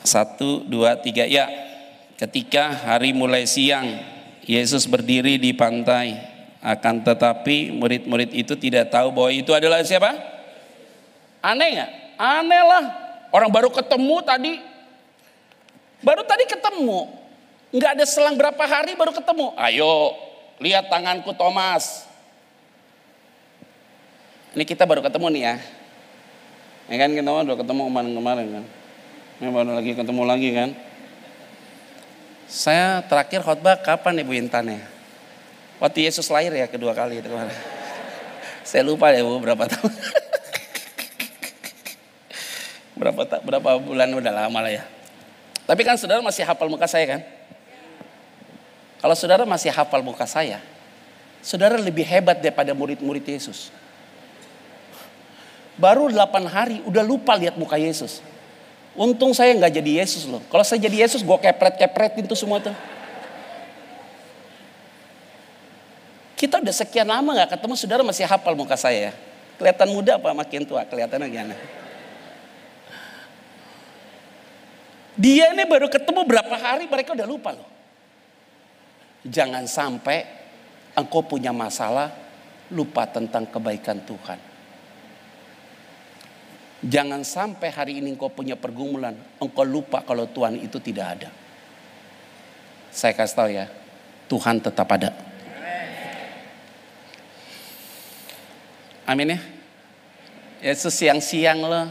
Satu, 0.04 0.62
dua, 0.62 1.00
tiga. 1.00 1.26
Ya, 1.26 1.48
ketika 2.18 2.70
hari 2.72 3.14
mulai 3.14 3.46
siang, 3.46 4.00
Yesus 4.44 4.84
berdiri 4.84 5.40
di 5.40 5.56
pantai. 5.56 6.32
Akan 6.64 7.04
tetapi 7.04 7.76
murid-murid 7.76 8.32
itu 8.32 8.56
tidak 8.56 8.88
tahu 8.88 9.12
bahwa 9.12 9.28
itu 9.28 9.52
adalah 9.52 9.84
siapa? 9.84 10.16
Aneh 11.44 11.76
nggak? 11.76 11.90
Aneh 12.16 12.62
lah. 12.64 12.84
Orang 13.28 13.52
baru 13.52 13.68
ketemu 13.68 14.16
tadi. 14.24 14.54
Baru 16.00 16.24
tadi 16.24 16.48
ketemu. 16.48 17.12
Nggak 17.68 17.90
ada 18.00 18.04
selang 18.08 18.40
berapa 18.40 18.64
hari 18.64 18.96
baru 18.96 19.12
ketemu. 19.12 19.52
Ayo, 19.60 20.16
lihat 20.56 20.88
tanganku 20.88 21.36
Thomas. 21.36 22.08
Ini 24.54 24.64
kita 24.64 24.86
baru 24.86 25.02
ketemu 25.04 25.26
nih 25.34 25.42
ya. 25.42 25.56
Ya 26.88 26.96
kan 27.00 27.10
kita 27.12 27.28
baru 27.28 27.58
ketemu 27.58 27.80
kemarin-kemarin 27.90 28.46
kan. 28.60 28.64
Ini 29.42 29.48
baru 29.50 29.70
lagi 29.74 29.92
ketemu 29.98 30.22
lagi 30.24 30.48
kan. 30.54 30.70
Saya 32.44 33.00
terakhir 33.04 33.40
khotbah 33.40 33.80
kapan 33.80 34.20
Ibu 34.20 34.32
Intan 34.36 34.68
ya? 34.68 34.84
Waktu 35.80 36.06
Yesus 36.06 36.28
lahir 36.30 36.52
ya 36.52 36.68
kedua 36.68 36.92
kali 36.92 37.18
itu 37.20 37.28
kemarin. 37.28 37.50
Saya 38.68 38.84
lupa 38.84 39.12
ya 39.12 39.24
bu 39.24 39.40
berapa 39.40 39.64
tahun. 39.68 39.92
berapa 43.00 43.20
berapa 43.42 43.70
bulan 43.82 44.08
udah 44.14 44.32
lama 44.32 44.58
lah 44.64 44.72
ya. 44.72 44.84
Tapi 45.64 45.80
kan 45.82 45.96
saudara 45.96 46.20
masih 46.20 46.44
hafal 46.44 46.68
muka 46.68 46.84
saya 46.84 47.04
kan? 47.08 47.20
Kalau 49.00 49.16
saudara 49.16 49.44
masih 49.48 49.72
hafal 49.72 50.04
muka 50.04 50.28
saya, 50.28 50.60
saudara 51.40 51.76
lebih 51.80 52.04
hebat 52.04 52.40
daripada 52.40 52.72
murid-murid 52.76 53.24
Yesus. 53.24 53.72
Baru 55.76 56.06
8 56.06 56.48
hari 56.48 56.80
udah 56.84 57.04
lupa 57.04 57.34
lihat 57.34 57.56
muka 57.56 57.80
Yesus. 57.80 58.20
Untung 58.94 59.34
saya 59.34 59.50
nggak 59.58 59.74
jadi 59.82 60.06
Yesus 60.06 60.30
loh. 60.30 60.38
Kalau 60.46 60.62
saya 60.62 60.78
jadi 60.78 61.02
Yesus, 61.02 61.26
gue 61.26 61.38
kepret-kepretin 61.42 62.30
tuh 62.30 62.38
semua 62.38 62.62
tuh. 62.62 62.74
Kita 66.38 66.62
udah 66.62 66.74
sekian 66.74 67.10
lama 67.10 67.34
nggak 67.34 67.58
ketemu, 67.58 67.74
saudara 67.74 68.02
masih 68.06 68.22
hafal 68.22 68.54
muka 68.54 68.78
saya. 68.78 69.10
Kelihatan 69.58 69.90
muda 69.90 70.18
apa 70.18 70.30
makin 70.30 70.62
tua? 70.62 70.86
Kelihatannya 70.86 71.26
gimana? 71.26 71.56
Dia 75.14 75.54
ini 75.54 75.62
baru 75.66 75.86
ketemu 75.86 76.26
berapa 76.26 76.54
hari 76.58 76.90
mereka 76.90 77.14
udah 77.14 77.26
lupa 77.26 77.54
loh. 77.54 77.70
Jangan 79.26 79.66
sampai 79.66 80.26
engkau 80.94 81.22
punya 81.26 81.50
masalah 81.50 82.10
lupa 82.70 83.06
tentang 83.10 83.46
kebaikan 83.50 84.02
Tuhan. 84.02 84.53
Jangan 86.84 87.24
sampai 87.24 87.72
hari 87.72 87.92
ini 88.04 88.12
engkau 88.12 88.28
punya 88.28 88.60
pergumulan, 88.60 89.16
engkau 89.40 89.64
lupa 89.64 90.04
kalau 90.04 90.28
Tuhan 90.28 90.60
itu 90.60 90.76
tidak 90.76 91.06
ada. 91.16 91.28
Saya 92.92 93.16
kasih 93.16 93.36
tahu 93.36 93.48
ya, 93.48 93.66
Tuhan 94.28 94.60
tetap 94.60 94.84
ada. 94.92 95.16
Amin 99.08 99.36
ya. 99.36 99.40
Yesus 100.60 100.92
siang-siang 100.92 101.60
loh, 101.64 101.88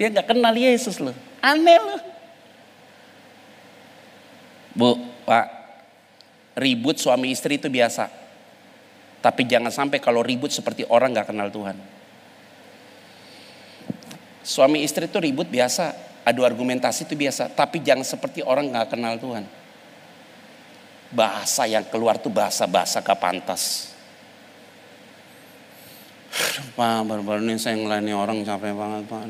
dia 0.00 0.08
nggak 0.08 0.32
kenal 0.32 0.52
Yesus 0.56 1.00
loh, 1.00 1.16
aneh 1.44 1.76
loh. 1.76 2.00
Bu, 4.72 4.96
Pak, 5.28 5.46
ribut 6.56 6.96
suami 6.96 7.32
istri 7.32 7.60
itu 7.60 7.68
biasa. 7.68 8.08
Tapi 9.20 9.44
jangan 9.44 9.68
sampai 9.68 10.00
kalau 10.00 10.24
ribut 10.24 10.48
seperti 10.48 10.88
orang 10.88 11.12
gak 11.12 11.28
kenal 11.28 11.52
Tuhan. 11.52 11.99
Suami 14.40 14.80
istri 14.80 15.04
itu 15.04 15.20
ribut 15.20 15.48
biasa, 15.52 15.92
adu 16.24 16.44
argumentasi 16.44 17.04
itu 17.04 17.14
biasa. 17.16 17.52
Tapi 17.52 17.84
jangan 17.84 18.04
seperti 18.04 18.40
orang 18.40 18.72
gak 18.72 18.96
kenal 18.96 19.20
Tuhan. 19.20 19.44
Bahasa 21.10 21.66
yang 21.66 21.84
keluar 21.90 22.16
tuh 22.16 22.32
bahasa-bahasa 22.32 23.04
gak 23.04 23.20
pantas. 23.20 23.92
Pak, 26.78 27.04
baru-baru 27.04 27.42
ini 27.42 27.58
saya 27.58 27.76
ngelayani 27.76 28.12
orang 28.14 28.38
capek 28.46 28.72
banget 28.72 29.02
Pak. 29.10 29.22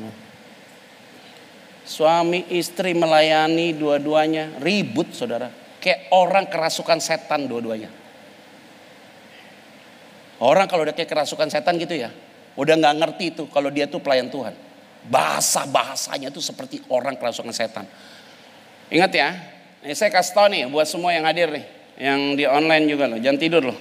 Suami 1.81 2.47
istri 2.53 2.93
melayani 2.93 3.73
dua-duanya 3.75 4.61
ribut 4.61 5.11
saudara. 5.11 5.49
Kayak 5.81 6.13
orang 6.13 6.45
kerasukan 6.47 7.01
setan 7.01 7.49
dua-duanya. 7.49 7.89
Orang 10.39 10.69
kalau 10.69 10.85
udah 10.85 10.93
kayak 10.93 11.09
kerasukan 11.09 11.49
setan 11.49 11.75
gitu 11.81 11.97
ya. 11.97 12.13
Udah 12.53 12.77
nggak 12.77 12.95
ngerti 13.01 13.25
itu 13.33 13.43
kalau 13.49 13.73
dia 13.73 13.89
tuh 13.89 13.99
pelayan 13.99 14.29
Tuhan. 14.29 14.70
Bahasa-bahasanya 15.09 16.29
tuh 16.29 16.43
seperti 16.45 16.85
orang 16.93 17.17
kerasukan 17.17 17.49
setan. 17.49 17.89
Ingat 18.91 19.11
ya, 19.15 19.29
ini 19.81 19.97
saya 19.97 20.13
kasih 20.13 20.33
tau 20.35 20.45
nih 20.45 20.67
buat 20.69 20.85
semua 20.85 21.15
yang 21.15 21.25
hadir 21.25 21.49
nih. 21.49 21.65
Yang 21.97 22.19
di 22.37 22.43
online 22.45 22.85
juga 22.85 23.09
loh, 23.09 23.17
jangan 23.17 23.39
tidur 23.39 23.63
loh. 23.71 23.79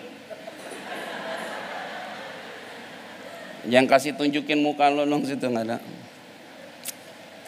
Jangan 3.68 3.86
kasih 3.90 4.16
tunjukin 4.16 4.56
muka 4.64 4.88
lo 4.88 5.04
dong 5.04 5.28
situ 5.28 5.44
nggak 5.44 5.64
ada. 5.68 5.76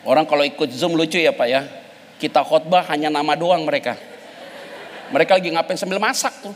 Orang 0.05 0.29
kalau 0.29 0.45
ikut 0.45 0.69
Zoom 0.75 0.99
lucu 0.99 1.17
ya 1.17 1.33
Pak 1.33 1.49
ya. 1.49 1.63
Kita 2.21 2.45
khotbah 2.45 2.87
hanya 2.93 3.09
nama 3.09 3.33
doang 3.33 3.65
mereka. 3.65 3.97
Mereka 5.11 5.41
lagi 5.41 5.49
ngapain 5.51 5.79
sambil 5.81 5.97
masak 5.97 6.33
tuh. 6.45 6.55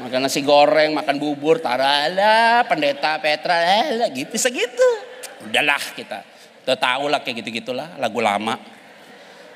Makan 0.00 0.24
nasi 0.24 0.40
goreng, 0.40 0.96
makan 0.96 1.20
bubur, 1.20 1.60
tarala, 1.60 2.64
pendeta 2.64 3.20
Petra, 3.20 3.60
lah 4.00 4.08
gitu 4.08 4.32
segitu. 4.40 5.09
Udahlah 5.48 5.80
kita. 5.96 6.20
Udah 6.66 6.76
tahu 6.76 7.08
lah 7.08 7.24
kayak 7.24 7.40
gitu-gitulah, 7.44 7.96
lagu 7.96 8.20
lama. 8.20 8.60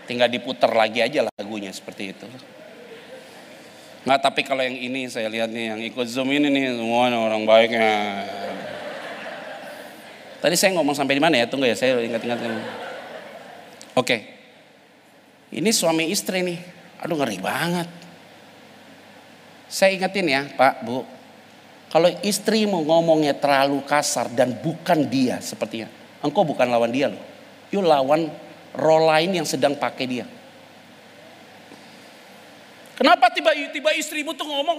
Tinggal 0.04 0.28
diputer 0.28 0.68
lagi 0.72 1.00
aja 1.00 1.24
lagunya 1.24 1.72
seperti 1.72 2.12
itu. 2.12 2.28
Nggak, 4.04 4.20
tapi 4.20 4.40
kalau 4.44 4.60
yang 4.60 4.76
ini 4.76 5.08
saya 5.08 5.32
lihat 5.32 5.48
nih, 5.48 5.72
yang 5.72 5.80
ikut 5.80 6.04
Zoom 6.04 6.28
ini 6.28 6.52
nih, 6.52 6.76
semua 6.76 7.08
orang 7.08 7.48
baiknya. 7.48 8.24
Tadi 10.44 10.60
saya 10.60 10.76
ngomong 10.76 10.92
sampai 10.92 11.16
di 11.16 11.22
mana 11.24 11.40
ya? 11.40 11.48
Tunggu 11.48 11.64
ya, 11.64 11.72
saya 11.72 11.96
ingat-ingat. 12.04 12.36
Oke. 13.96 14.28
Ini 15.48 15.70
suami 15.72 16.12
istri 16.12 16.44
nih. 16.44 16.60
Aduh 17.00 17.16
ngeri 17.16 17.40
banget. 17.40 17.88
Saya 19.72 19.96
ingetin 19.96 20.28
ya, 20.28 20.42
Pak, 20.52 20.84
Bu. 20.84 21.13
Kalau 21.94 22.10
istri 22.26 22.66
mau 22.66 22.82
ngomongnya 22.82 23.38
terlalu 23.38 23.78
kasar 23.86 24.26
dan 24.34 24.50
bukan 24.58 25.06
dia 25.06 25.38
sepertinya. 25.38 25.86
Engkau 26.26 26.42
bukan 26.42 26.66
lawan 26.66 26.90
dia 26.90 27.06
loh. 27.06 27.22
Yuk 27.70 27.86
lawan 27.86 28.34
roh 28.74 29.02
lain 29.06 29.30
yang 29.30 29.46
sedang 29.46 29.78
pakai 29.78 30.04
dia. 30.10 30.26
Kenapa 32.98 33.30
tiba-tiba 33.30 33.94
istrimu 33.94 34.34
tuh 34.34 34.42
ngomong, 34.42 34.74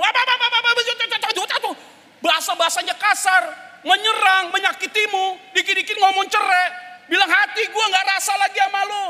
bahasa-bahasanya 2.46 2.96
kasar, 3.00 3.44
menyerang, 3.88 4.52
menyakitimu, 4.52 5.56
dikit-dikit 5.56 5.96
ngomong 5.96 6.28
cerai, 6.28 6.68
bilang 7.08 7.32
hati 7.32 7.64
gue 7.66 7.86
nggak 7.90 8.06
rasa 8.12 8.34
lagi 8.38 8.60
sama 8.60 8.82
lo, 8.86 9.04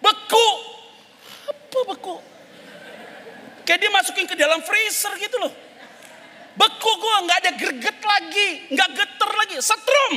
beku. 0.00 0.48
Apa 1.50 1.80
beku? 1.94 2.16
Kayak 3.68 3.78
dia 3.84 3.90
masukin 3.92 4.26
ke 4.26 4.34
dalam 4.34 4.64
freezer 4.64 5.12
gitu 5.20 5.36
loh. 5.38 5.52
Beku 6.58 6.90
gue 6.98 7.16
nggak 7.26 7.38
ada 7.46 7.52
greget 7.54 7.98
lagi, 8.02 8.48
nggak 8.74 8.90
geter 8.96 9.30
lagi, 9.34 9.56
setrum. 9.62 10.14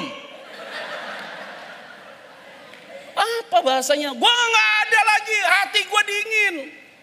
Apa 3.14 3.58
bahasanya? 3.62 4.10
Gue 4.18 4.34
nggak 4.34 4.72
ada 4.88 5.00
lagi, 5.06 5.38
hati 5.46 5.82
gue 5.86 6.02
dingin. 6.10 6.56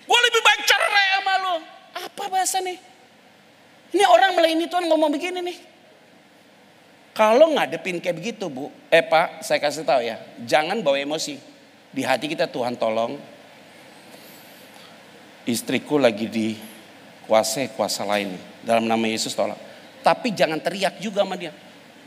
Gue 0.02 0.18
lebih 0.26 0.40
baik 0.42 0.62
cerai 0.66 1.06
sama 1.14 1.34
lo. 1.38 1.54
Apa 1.94 2.24
bahasa 2.26 2.58
nih? 2.58 2.78
Ini 3.90 4.04
orang 4.06 4.34
melayani 4.34 4.66
Tuhan 4.66 4.86
ngomong 4.90 5.10
begini 5.10 5.38
nih. 5.42 5.58
Kalau 7.14 7.54
ngadepin 7.54 7.98
kayak 7.98 8.16
begitu 8.22 8.46
bu, 8.46 8.70
eh 8.86 9.02
pak, 9.02 9.42
saya 9.42 9.58
kasih 9.58 9.82
tahu 9.82 10.00
ya, 10.02 10.18
jangan 10.46 10.78
bawa 10.82 10.98
emosi. 10.98 11.38
Di 11.90 12.06
hati 12.06 12.30
kita 12.30 12.46
Tuhan 12.46 12.78
tolong, 12.78 13.18
istriku 15.42 15.98
lagi 15.98 16.30
di 16.30 16.54
kuasa 17.30 17.62
kuasa 17.78 18.02
lain 18.02 18.34
dalam 18.66 18.90
nama 18.90 19.06
Yesus 19.06 19.30
tolong. 19.38 19.54
Tapi 20.02 20.34
jangan 20.34 20.58
teriak 20.58 20.98
juga 20.98 21.22
sama 21.22 21.38
dia. 21.38 21.54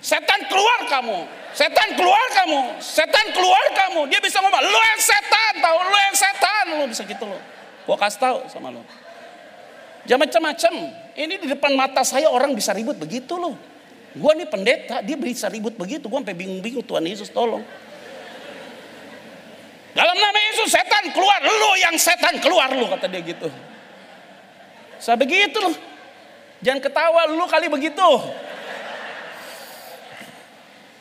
Setan 0.04 0.52
keluar 0.52 0.84
kamu, 0.92 1.24
setan 1.56 1.96
keluar 1.96 2.28
kamu, 2.36 2.76
setan 2.84 3.28
keluar 3.32 3.66
kamu. 3.72 4.12
Dia 4.12 4.20
bisa 4.20 4.44
ngomong, 4.44 4.60
lo 4.60 4.82
yang 4.84 5.00
setan, 5.00 5.64
tahu 5.64 5.78
lo 5.80 6.00
yang 6.12 6.18
setan, 6.20 6.64
lo 6.76 6.84
bisa 6.92 7.08
gitu 7.08 7.24
lo. 7.24 7.40
Gua 7.88 7.96
kasih 7.96 8.20
tahu 8.20 8.38
sama 8.52 8.68
lo. 8.68 8.84
Jangan 10.04 10.28
macam-macam. 10.28 10.74
Ini 11.16 11.40
di 11.40 11.48
depan 11.48 11.72
mata 11.80 12.04
saya 12.04 12.28
orang 12.28 12.52
bisa 12.52 12.76
ribut 12.76 13.00
begitu 13.00 13.40
loh. 13.40 13.56
Gue 14.12 14.32
nih 14.36 14.46
pendeta, 14.52 15.00
dia 15.00 15.16
bisa 15.16 15.48
ribut 15.48 15.80
begitu. 15.80 16.12
Gue 16.12 16.20
sampai 16.20 16.36
bingung-bingung, 16.36 16.84
Tuhan 16.84 17.08
Yesus 17.08 17.32
tolong. 17.32 17.64
Dalam 19.96 20.18
nama 20.20 20.40
Yesus 20.52 20.68
setan 20.68 21.16
keluar, 21.16 21.40
lu 21.40 21.72
yang 21.80 21.96
setan 21.96 22.36
keluar 22.44 22.76
lu 22.76 22.92
kata 22.92 23.08
dia 23.08 23.24
gitu. 23.24 23.48
Saya 25.04 25.20
begitu 25.20 25.60
loh. 25.60 25.76
Jangan 26.64 26.80
ketawa 26.80 27.28
lu 27.28 27.44
kali 27.44 27.68
begitu. 27.68 28.08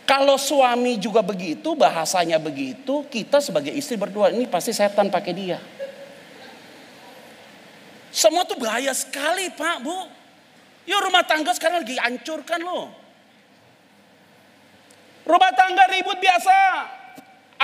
Kalau 0.02 0.34
suami 0.34 0.98
juga 0.98 1.22
begitu, 1.22 1.78
bahasanya 1.78 2.42
begitu, 2.42 3.06
kita 3.06 3.38
sebagai 3.38 3.70
istri 3.70 3.94
berdua 3.94 4.34
ini 4.34 4.50
pasti 4.50 4.74
setan 4.74 5.06
pakai 5.06 5.30
dia. 5.30 5.62
Semua 8.10 8.42
tuh 8.42 8.58
bahaya 8.58 8.90
sekali 8.90 9.54
Pak, 9.54 9.76
Bu. 9.86 9.94
Yuk 10.90 10.98
rumah 10.98 11.22
tangga 11.22 11.54
sekarang 11.54 11.86
lagi 11.86 11.94
hancurkan 11.94 12.58
loh. 12.58 12.90
Rumah 15.22 15.52
tangga 15.54 15.86
ribut 15.94 16.18
biasa, 16.18 16.58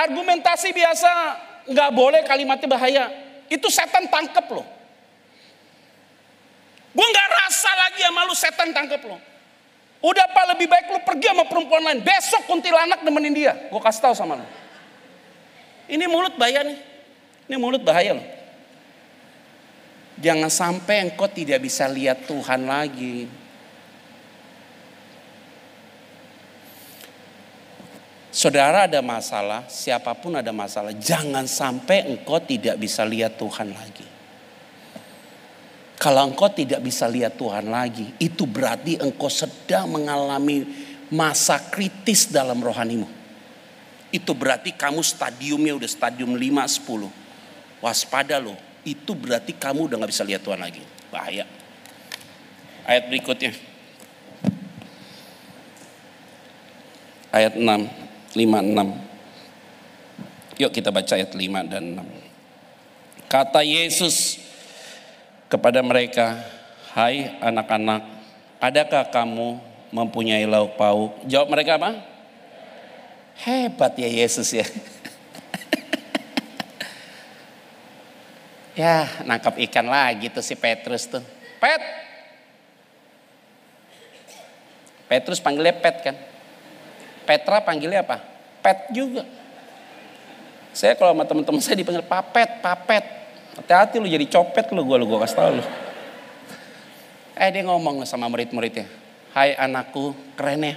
argumentasi 0.07 0.71
biasa, 0.71 1.13
nggak 1.67 1.91
boleh 1.91 2.23
kalimatnya 2.23 2.71
bahaya. 2.71 3.05
Itu 3.51 3.67
setan 3.67 4.07
tangkep 4.07 4.47
loh. 4.55 4.78
Gue 6.99 7.07
nggak 7.15 7.29
rasa 7.31 7.71
lagi 7.79 8.03
sama 8.03 8.27
lu 8.27 8.35
setan 8.35 8.75
tangkep 8.75 9.07
loh. 9.07 9.23
Udah 10.03 10.27
apa 10.27 10.51
lebih 10.51 10.67
baik 10.67 10.91
lu 10.91 10.99
pergi 11.07 11.31
sama 11.31 11.47
perempuan 11.47 11.87
lain. 11.87 12.03
Besok 12.03 12.51
kuntilanak 12.51 13.07
nemenin 13.07 13.35
dia. 13.39 13.55
Gue 13.71 13.79
kasih 13.79 14.03
tahu 14.03 14.15
sama 14.19 14.35
lu. 14.35 14.47
Ini 15.87 16.11
mulut 16.11 16.35
bahaya 16.35 16.67
nih. 16.67 16.79
Ini 17.47 17.55
mulut 17.55 17.87
bahaya 17.87 18.19
loh. 18.19 18.27
Jangan 20.19 20.51
sampai 20.51 21.07
engkau 21.07 21.31
tidak 21.31 21.63
bisa 21.63 21.87
lihat 21.87 22.27
Tuhan 22.27 22.67
lagi. 22.67 23.31
Saudara 28.35 28.91
ada 28.91 28.99
masalah, 28.99 29.71
siapa 29.71 30.15
pun 30.19 30.35
ada 30.35 30.51
masalah, 30.51 30.91
jangan 30.99 31.47
sampai 31.47 32.11
engkau 32.11 32.43
tidak 32.43 32.75
bisa 32.79 33.07
lihat 33.07 33.39
Tuhan 33.39 33.71
lagi. 33.71 34.18
Kalau 35.99 36.31
engkau 36.31 36.47
tidak 36.47 36.79
bisa 36.79 37.11
lihat 37.11 37.35
Tuhan 37.35 37.75
lagi, 37.75 38.15
itu 38.23 38.47
berarti 38.47 39.03
engkau 39.03 39.27
sedang 39.27 39.91
mengalami 39.91 40.63
masa 41.11 41.59
kritis 41.59 42.31
dalam 42.31 42.63
rohanimu. 42.63 43.11
Itu 44.15 44.31
berarti 44.33 44.73
kamu 44.79 45.03
stadiumnya 45.03 45.75
udah 45.75 45.91
stadium 45.91 46.39
5 46.39 46.87
10. 46.87 47.83
Waspada 47.83 48.39
loh. 48.39 48.55
Itu 48.87 49.19
berarti 49.19 49.59
kamu 49.59 49.91
udah 49.91 50.07
gak 50.07 50.13
bisa 50.15 50.23
lihat 50.23 50.47
Tuhan 50.47 50.63
lagi. 50.63 50.87
Bahaya. 51.11 51.43
Ayat 52.87 53.11
berikutnya. 53.11 53.51
Ayat 57.35 57.59
6. 57.59 58.39
5, 58.39 58.39
6. 58.39 60.63
Yuk 60.63 60.71
kita 60.73 60.95
baca 60.95 61.19
ayat 61.19 61.35
5 61.35 61.67
dan 61.67 61.99
6. 62.01 62.07
Kata 63.29 63.61
Yesus 63.61 64.48
kepada 65.49 65.81
mereka, 65.81 66.37
Hai 66.93 67.37
anak-anak, 67.41 68.05
adakah 68.61 69.09
kamu 69.13 69.61
mempunyai 69.93 70.45
lauk 70.45 70.77
pauk? 70.77 71.25
Jawab 71.29 71.53
mereka 71.53 71.81
apa? 71.81 72.01
Hebat 73.39 73.97
ya 73.97 74.09
Yesus 74.09 74.51
ya. 74.51 74.67
ya 78.81 79.09
nangkap 79.25 79.57
ikan 79.69 79.87
lagi 79.87 80.29
tuh 80.33 80.43
si 80.45 80.57
Petrus 80.57 81.07
tuh. 81.09 81.23
Pet. 81.61 81.83
Petrus 85.09 85.41
panggilnya 85.41 85.77
Pet 85.77 85.97
kan. 86.03 86.17
Petra 87.29 87.61
panggilnya 87.63 88.03
apa? 88.03 88.21
Pet 88.65 88.91
juga. 88.91 89.23
Saya 90.75 90.97
kalau 90.99 91.15
sama 91.15 91.25
teman-teman 91.29 91.61
saya 91.63 91.79
dipanggil 91.79 92.05
papet, 92.05 92.59
papet. 92.65 93.05
Hati-hati 93.59 93.99
lu 93.99 94.07
jadi 94.07 94.23
copet 94.31 94.71
lu 94.71 94.87
gue 94.87 94.97
lu 95.03 95.07
gue 95.11 95.19
kasih 95.19 95.37
tau 95.37 95.51
lu. 95.59 95.65
Eh 97.35 97.49
dia 97.51 97.63
ngomong 97.67 98.07
sama 98.07 98.31
murid-muridnya. 98.31 98.87
Hai 99.35 99.59
anakku, 99.59 100.15
keren 100.39 100.63
ya. 100.63 100.75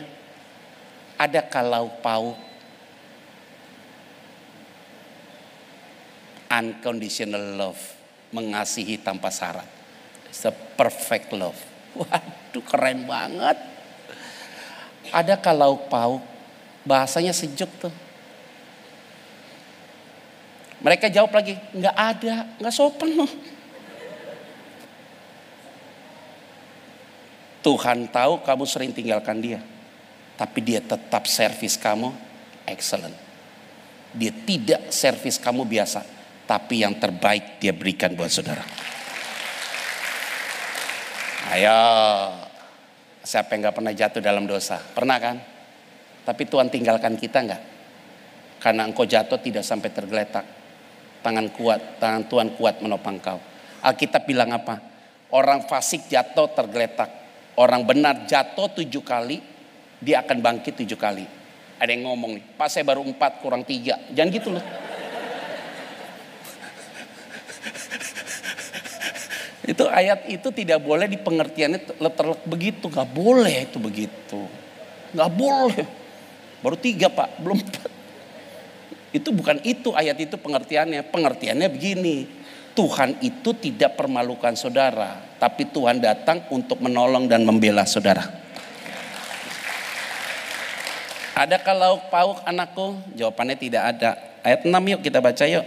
Ada 1.22 1.46
kalau 1.46 1.94
pauk 2.02 2.38
unconditional 6.50 7.56
love, 7.56 7.82
mengasihi 8.34 8.98
tanpa 9.00 9.30
syarat. 9.30 9.70
It's 10.28 10.44
a 10.50 10.54
perfect 10.54 11.32
love. 11.38 11.58
Waduh 12.02 12.66
keren 12.66 13.06
banget. 13.06 13.58
Ada 15.14 15.38
kalau 15.38 15.86
pauk 15.86 16.32
Bahasanya 16.82 17.34
sejuk 17.34 17.70
tuh. 17.78 17.94
Mereka 20.82 21.14
jawab 21.14 21.38
lagi, 21.38 21.54
nggak 21.54 21.96
ada, 21.96 22.36
nggak 22.58 22.74
sopan 22.74 23.14
loh. 23.14 23.32
Tuhan 27.62 28.10
tahu 28.10 28.42
kamu 28.42 28.66
sering 28.66 28.90
tinggalkan 28.90 29.38
dia. 29.38 29.62
Tapi 30.34 30.60
dia 30.66 30.82
tetap 30.82 31.30
servis 31.30 31.78
kamu 31.78 32.10
excellent. 32.66 33.14
Dia 34.18 34.34
tidak 34.34 34.90
servis 34.90 35.38
kamu 35.38 35.70
biasa. 35.70 36.02
Tapi 36.50 36.82
yang 36.82 36.98
terbaik 36.98 37.62
dia 37.62 37.72
berikan 37.72 38.18
buat 38.18 38.34
saudara. 38.34 38.66
Ayo. 41.54 41.80
Siapa 43.22 43.54
yang 43.54 43.70
gak 43.70 43.78
pernah 43.78 43.94
jatuh 43.94 44.18
dalam 44.18 44.50
dosa? 44.50 44.82
Pernah 44.82 45.18
kan? 45.22 45.38
Tapi 46.26 46.44
Tuhan 46.50 46.74
tinggalkan 46.74 47.14
kita 47.22 47.46
enggak? 47.46 47.62
Karena 48.58 48.90
engkau 48.90 49.06
jatuh 49.06 49.38
tidak 49.38 49.62
sampai 49.62 49.94
tergeletak. 49.94 50.61
Tangan 51.22 51.54
kuat, 51.54 52.02
tangan 52.02 52.26
Tuhan 52.26 52.58
kuat 52.58 52.82
menopang 52.82 53.22
kau. 53.22 53.38
Alkitab 53.86 54.26
bilang 54.26 54.50
apa? 54.54 54.82
Orang 55.34 55.70
fasik 55.70 56.10
jatuh 56.10 56.50
tergeletak. 56.54 57.10
Orang 57.58 57.86
benar 57.86 58.26
jatuh 58.26 58.74
tujuh 58.74 59.06
kali, 59.06 59.38
dia 60.02 60.26
akan 60.26 60.42
bangkit 60.42 60.82
tujuh 60.82 60.98
kali. 60.98 61.26
Ada 61.78 61.94
yang 61.94 62.10
ngomong 62.10 62.38
nih, 62.38 62.46
Pak 62.58 62.70
saya 62.74 62.86
baru 62.86 63.06
empat 63.06 63.42
kurang 63.42 63.62
tiga. 63.66 63.98
Jangan 64.14 64.30
gitu 64.34 64.50
loh. 64.54 64.62
itu 69.72 69.84
ayat 69.90 70.26
itu 70.26 70.50
tidak 70.54 70.82
boleh 70.82 71.06
di 71.06 71.22
pengertiannya 71.22 71.86
terlek 72.02 72.42
begitu. 72.50 72.90
Gak 72.90 73.10
boleh 73.14 73.70
itu 73.70 73.78
begitu. 73.78 74.42
Gak 75.14 75.32
boleh. 75.34 75.86
Baru 76.62 76.78
tiga 76.78 77.10
pak, 77.10 77.42
belum 77.42 77.58
empat. 77.58 77.91
Itu 79.12 79.36
bukan 79.36 79.60
itu 79.68 79.92
ayat 79.92 80.16
itu 80.20 80.40
pengertiannya. 80.40 81.04
Pengertiannya 81.12 81.68
begini. 81.68 82.28
Tuhan 82.72 83.20
itu 83.20 83.52
tidak 83.60 84.00
permalukan 84.00 84.56
saudara. 84.56 85.20
Tapi 85.36 85.68
Tuhan 85.68 86.00
datang 86.00 86.48
untuk 86.52 86.80
menolong 86.80 87.28
dan 87.28 87.44
membela 87.44 87.84
saudara. 87.84 88.24
Ada 91.36 91.60
kalau 91.60 92.00
pauk 92.08 92.40
anakku? 92.48 92.96
Jawabannya 93.20 93.58
tidak 93.60 93.84
ada. 93.98 94.16
Ayat 94.42 94.64
6 94.64 94.72
yuk 94.72 95.02
kita 95.04 95.20
baca 95.20 95.44
yuk. 95.44 95.66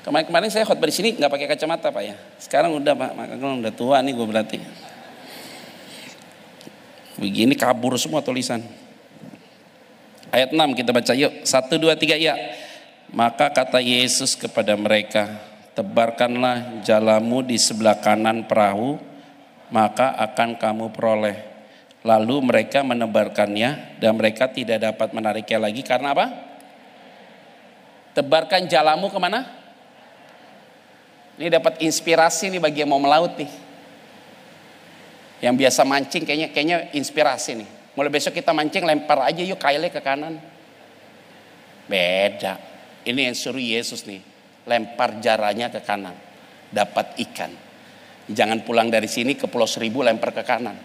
Kemarin-kemarin 0.00 0.48
saya 0.48 0.64
khotbah 0.64 0.88
di 0.88 0.94
sini 0.96 1.08
nggak 1.16 1.28
pakai 1.28 1.46
kacamata 1.48 1.92
pak 1.92 2.02
ya. 2.02 2.16
Sekarang 2.40 2.72
udah 2.72 2.94
pak, 2.96 3.10
makanya 3.12 3.68
udah 3.68 3.74
tua 3.74 4.00
nih 4.00 4.12
gue 4.16 4.26
berarti. 4.26 4.58
Begini 7.20 7.52
kabur 7.52 8.00
semua 8.00 8.24
tulisan. 8.24 8.64
Ayat 10.30 10.54
6 10.54 10.78
kita 10.78 10.90
baca 10.94 11.12
yuk. 11.14 11.42
1, 11.42 11.74
2, 11.74 11.94
3 11.94 12.14
ya. 12.18 12.34
Maka 13.10 13.50
kata 13.50 13.82
Yesus 13.82 14.38
kepada 14.38 14.78
mereka, 14.78 15.42
tebarkanlah 15.74 16.86
jalamu 16.86 17.42
di 17.42 17.58
sebelah 17.58 17.98
kanan 17.98 18.46
perahu, 18.46 19.02
maka 19.74 20.14
akan 20.14 20.54
kamu 20.54 20.94
peroleh. 20.94 21.36
Lalu 22.06 22.46
mereka 22.46 22.86
menebarkannya 22.86 23.98
dan 23.98 24.14
mereka 24.14 24.46
tidak 24.46 24.78
dapat 24.80 25.10
menariknya 25.10 25.58
lagi 25.58 25.82
karena 25.82 26.14
apa? 26.14 26.26
Tebarkan 28.14 28.70
jalamu 28.70 29.10
ke 29.10 29.18
mana? 29.18 29.44
Ini 31.36 31.50
dapat 31.50 31.82
inspirasi 31.82 32.48
nih 32.54 32.62
bagi 32.62 32.86
yang 32.86 32.94
mau 32.94 33.02
melaut 33.02 33.34
nih. 33.34 33.50
Yang 35.42 35.54
biasa 35.66 35.80
mancing 35.88 36.22
kayaknya 36.22 36.48
kayaknya 36.54 36.78
inspirasi 36.94 37.64
nih. 37.64 37.79
Mulai 37.98 38.10
besok 38.10 38.38
kita 38.38 38.54
mancing 38.54 38.86
lempar 38.86 39.26
aja 39.26 39.42
yuk 39.42 39.58
kailnya 39.58 39.90
ke 39.90 39.98
kanan. 39.98 40.38
Beda. 41.90 42.54
Ini 43.02 43.30
yang 43.30 43.36
suruh 43.36 43.58
Yesus 43.58 44.06
nih. 44.06 44.22
Lempar 44.70 45.18
jaranya 45.18 45.66
ke 45.72 45.82
kanan. 45.82 46.14
Dapat 46.70 47.18
ikan. 47.18 47.50
Jangan 48.30 48.62
pulang 48.62 48.86
dari 48.86 49.10
sini 49.10 49.34
ke 49.34 49.50
Pulau 49.50 49.66
Seribu 49.66 50.06
lempar 50.06 50.30
ke 50.30 50.46
kanan. 50.46 50.78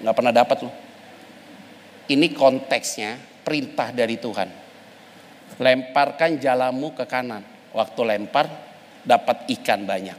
Nggak 0.00 0.14
pernah 0.16 0.32
dapat 0.32 0.58
loh. 0.64 0.74
Ini 2.08 2.32
konteksnya 2.32 3.20
perintah 3.44 3.92
dari 3.92 4.16
Tuhan. 4.16 4.48
Lemparkan 5.60 6.40
jalamu 6.40 6.96
ke 6.96 7.04
kanan. 7.04 7.44
Waktu 7.76 8.00
lempar 8.00 8.48
dapat 9.04 9.44
ikan 9.60 9.84
banyak. 9.84 10.18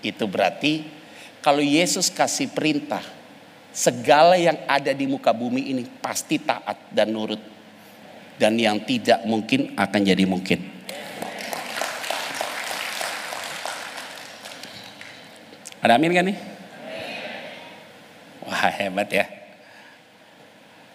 Itu 0.00 0.24
berarti 0.24 0.80
kalau 1.44 1.60
Yesus 1.60 2.08
kasih 2.08 2.48
perintah 2.48 3.04
segala 3.70 4.34
yang 4.34 4.58
ada 4.66 4.90
di 4.90 5.06
muka 5.06 5.30
bumi 5.30 5.70
ini 5.70 5.86
pasti 6.02 6.38
taat 6.42 6.90
dan 6.90 7.14
nurut. 7.14 7.40
Dan 8.40 8.56
yang 8.56 8.80
tidak 8.88 9.20
mungkin 9.28 9.76
akan 9.76 10.00
jadi 10.00 10.24
mungkin. 10.24 10.58
Ada 15.80 15.96
amin 15.96 16.12
kan 16.12 16.24
nih? 16.24 16.38
Wah 18.48 18.72
hebat 18.80 19.08
ya. 19.12 19.28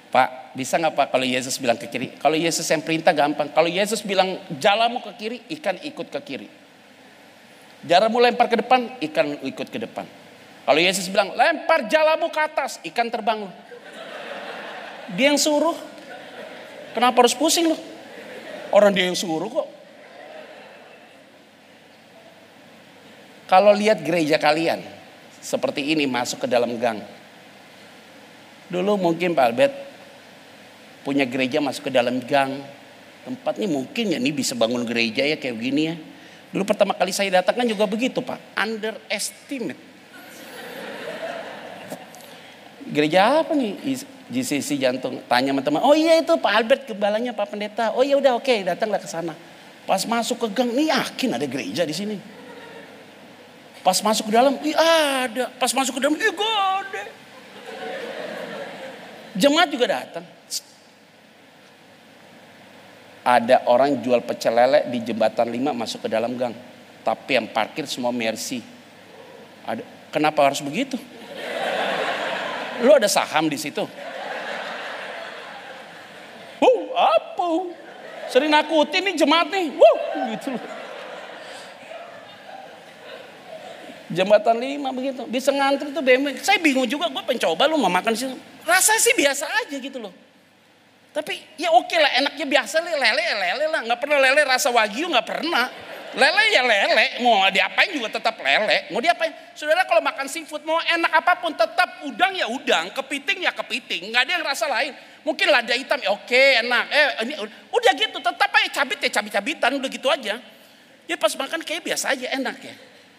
Pak, 0.10 0.58
bisa 0.58 0.80
nggak 0.82 0.96
Pak 0.96 1.08
kalau 1.14 1.26
Yesus 1.28 1.60
bilang 1.62 1.78
ke 1.78 1.86
kiri? 1.86 2.18
Kalau 2.18 2.40
Yesus 2.40 2.66
yang 2.66 2.82
perintah 2.82 3.14
gampang. 3.14 3.52
Kalau 3.54 3.70
Yesus 3.70 4.02
bilang 4.02 4.42
jalamu 4.58 5.04
ke 5.06 5.12
kiri, 5.20 5.38
ikan 5.60 5.78
ikut 5.86 6.08
ke 6.10 6.20
kiri. 6.26 6.48
Jaramu 7.86 8.18
lempar 8.18 8.50
ke 8.50 8.58
depan, 8.58 8.98
ikan 8.98 9.38
ikut 9.46 9.68
ke 9.70 9.78
depan. 9.78 10.25
Kalau 10.66 10.82
Yesus 10.82 11.06
bilang, 11.14 11.38
lempar 11.38 11.86
jalamu 11.86 12.34
ke 12.34 12.42
atas, 12.42 12.82
ikan 12.90 13.08
terbang 13.14 13.46
Dia 15.14 15.30
yang 15.30 15.38
suruh. 15.38 15.78
Kenapa 16.98 17.22
harus 17.22 17.38
pusing 17.38 17.70
loh? 17.70 17.78
Orang 18.74 18.98
dia 18.98 19.06
yang 19.06 19.14
suruh 19.14 19.46
kok. 19.46 19.68
Kalau 23.46 23.70
lihat 23.78 24.02
gereja 24.02 24.42
kalian, 24.42 24.82
seperti 25.38 25.94
ini 25.94 26.10
masuk 26.10 26.44
ke 26.44 26.48
dalam 26.50 26.74
gang. 26.82 26.98
Dulu 28.66 28.98
mungkin 28.98 29.38
Pak 29.38 29.46
Albert 29.46 29.74
punya 31.06 31.30
gereja 31.30 31.62
masuk 31.62 31.88
ke 31.88 31.92
dalam 31.94 32.18
gang. 32.26 32.66
Tempat 33.22 33.62
ini 33.62 33.70
mungkin 33.70 34.06
ya 34.10 34.18
ini 34.18 34.34
bisa 34.34 34.58
bangun 34.58 34.82
gereja 34.82 35.22
ya 35.22 35.38
kayak 35.38 35.54
begini 35.62 35.82
ya. 35.94 35.96
Dulu 36.50 36.66
pertama 36.66 36.98
kali 36.98 37.14
saya 37.14 37.30
datang 37.30 37.62
kan 37.62 37.68
juga 37.70 37.86
begitu 37.86 38.26
Pak. 38.26 38.58
Underestimate. 38.58 39.85
Gereja 42.96 43.44
apa 43.44 43.52
nih? 43.52 43.76
GCC 44.32 44.80
jantung. 44.80 45.20
Tanya 45.28 45.52
sama 45.52 45.62
teman. 45.62 45.82
Oh 45.84 45.92
iya 45.92 46.16
itu 46.16 46.32
Pak 46.40 46.54
Albert 46.56 46.82
kebalanya 46.88 47.36
Pak 47.36 47.52
Pendeta. 47.52 47.92
Oh 47.92 48.02
iya 48.02 48.16
udah 48.16 48.40
oke 48.40 48.48
okay, 48.48 48.64
datanglah 48.64 49.04
ke 49.04 49.10
sana. 49.12 49.36
Pas 49.86 50.02
masuk 50.08 50.42
ke 50.42 50.48
gang, 50.50 50.72
nih 50.74 50.90
yakin 50.90 51.38
ada 51.38 51.46
gereja 51.46 51.84
di 51.86 51.94
sini. 51.94 52.18
Pas 53.86 54.02
masuk 54.02 54.32
ke 54.32 54.34
dalam, 54.34 54.58
iya 54.66 54.82
ada. 55.30 55.46
Pas 55.62 55.70
masuk 55.70 56.00
ke 56.00 56.02
dalam, 56.02 56.18
iya 56.18 56.34
ada. 56.34 57.04
Jemaat 59.38 59.70
juga 59.70 59.86
datang. 59.92 60.26
Ada 63.26 63.66
orang 63.70 64.02
jual 64.02 64.26
pecel 64.26 64.54
lele 64.54 64.90
di 64.90 65.02
jembatan 65.06 65.50
5 65.50 65.74
masuk 65.74 66.00
ke 66.06 66.10
dalam 66.10 66.34
gang. 66.34 66.54
Tapi 67.06 67.38
yang 67.38 67.46
parkir 67.50 67.86
semua 67.86 68.10
Mercy. 68.10 68.66
Ada, 69.66 69.86
kenapa 70.10 70.50
harus 70.50 70.62
begitu? 70.66 70.98
Lu 72.84 72.92
ada 72.92 73.08
saham 73.08 73.48
di 73.48 73.56
situ? 73.56 73.84
Huh, 76.60 76.82
apa? 76.96 77.48
Sering 78.32 78.52
nakutin 78.52 79.06
nih 79.06 79.16
jemaat 79.16 79.48
nih. 79.54 79.72
Wuh, 79.72 79.98
gitu 80.36 80.56
loh. 80.56 80.64
Jembatan 84.16 84.56
5 84.62 84.98
begitu. 84.98 85.22
Bisa 85.28 85.50
ngantri 85.50 85.92
tuh 85.92 86.04
BMW. 86.06 86.38
Saya 86.40 86.62
bingung 86.62 86.86
juga 86.86 87.10
gue 87.10 87.24
pencoba 87.26 87.66
lu 87.66 87.82
mau 87.82 87.90
makan 87.90 88.14
sih. 88.14 88.30
Rasanya 88.64 89.02
sih 89.02 89.14
biasa 89.18 89.46
aja 89.66 89.76
gitu 89.76 89.98
loh. 89.98 90.14
Tapi 91.16 91.40
ya 91.56 91.72
oke 91.72 91.96
lah 91.96 92.12
enaknya 92.20 92.44
biasa 92.44 92.84
lele 92.84 93.08
lele 93.16 93.66
lah 93.72 93.82
nggak 93.88 94.00
pernah 94.04 94.20
lele 94.20 94.44
rasa 94.44 94.68
wagyu 94.68 95.08
nggak 95.08 95.24
pernah. 95.24 95.72
Lele 96.16 96.44
ya 96.56 96.64
lele, 96.64 97.20
mau 97.20 97.44
diapain 97.52 97.92
juga 97.92 98.08
tetap 98.16 98.40
lele. 98.40 98.88
Mau 98.88 99.04
diapain? 99.04 99.36
Saudara 99.52 99.84
kalau 99.84 100.00
makan 100.00 100.32
seafood 100.32 100.64
mau 100.64 100.80
enak 100.80 101.12
apa 101.12 101.44
pun 101.44 101.52
tetap 101.52 102.08
udang 102.08 102.32
ya 102.32 102.48
udang, 102.48 102.88
kepiting 102.96 103.44
ya 103.44 103.52
kepiting, 103.52 104.16
nggak 104.16 104.24
ada 104.24 104.32
yang 104.40 104.46
rasa 104.48 104.66
lain. 104.72 104.96
Mungkin 105.28 105.52
lada 105.52 105.76
hitam 105.76 106.00
ya 106.00 106.16
oke 106.16 106.42
enak. 106.64 106.86
Eh 106.88 107.08
ini 107.28 107.34
udah 107.68 107.92
gitu 108.00 108.18
tetap 108.24 108.48
aja 108.48 108.70
cabit 108.82 109.04
ya 109.04 109.10
cabit-cabitan 109.20 109.76
udah 109.76 109.90
gitu 109.92 110.08
aja. 110.08 110.40
Ya 111.06 111.16
pas 111.20 111.36
makan 111.36 111.60
kayak 111.62 111.84
biasa 111.84 112.16
aja 112.16 112.32
enak 112.32 112.58
ya. 112.64 112.76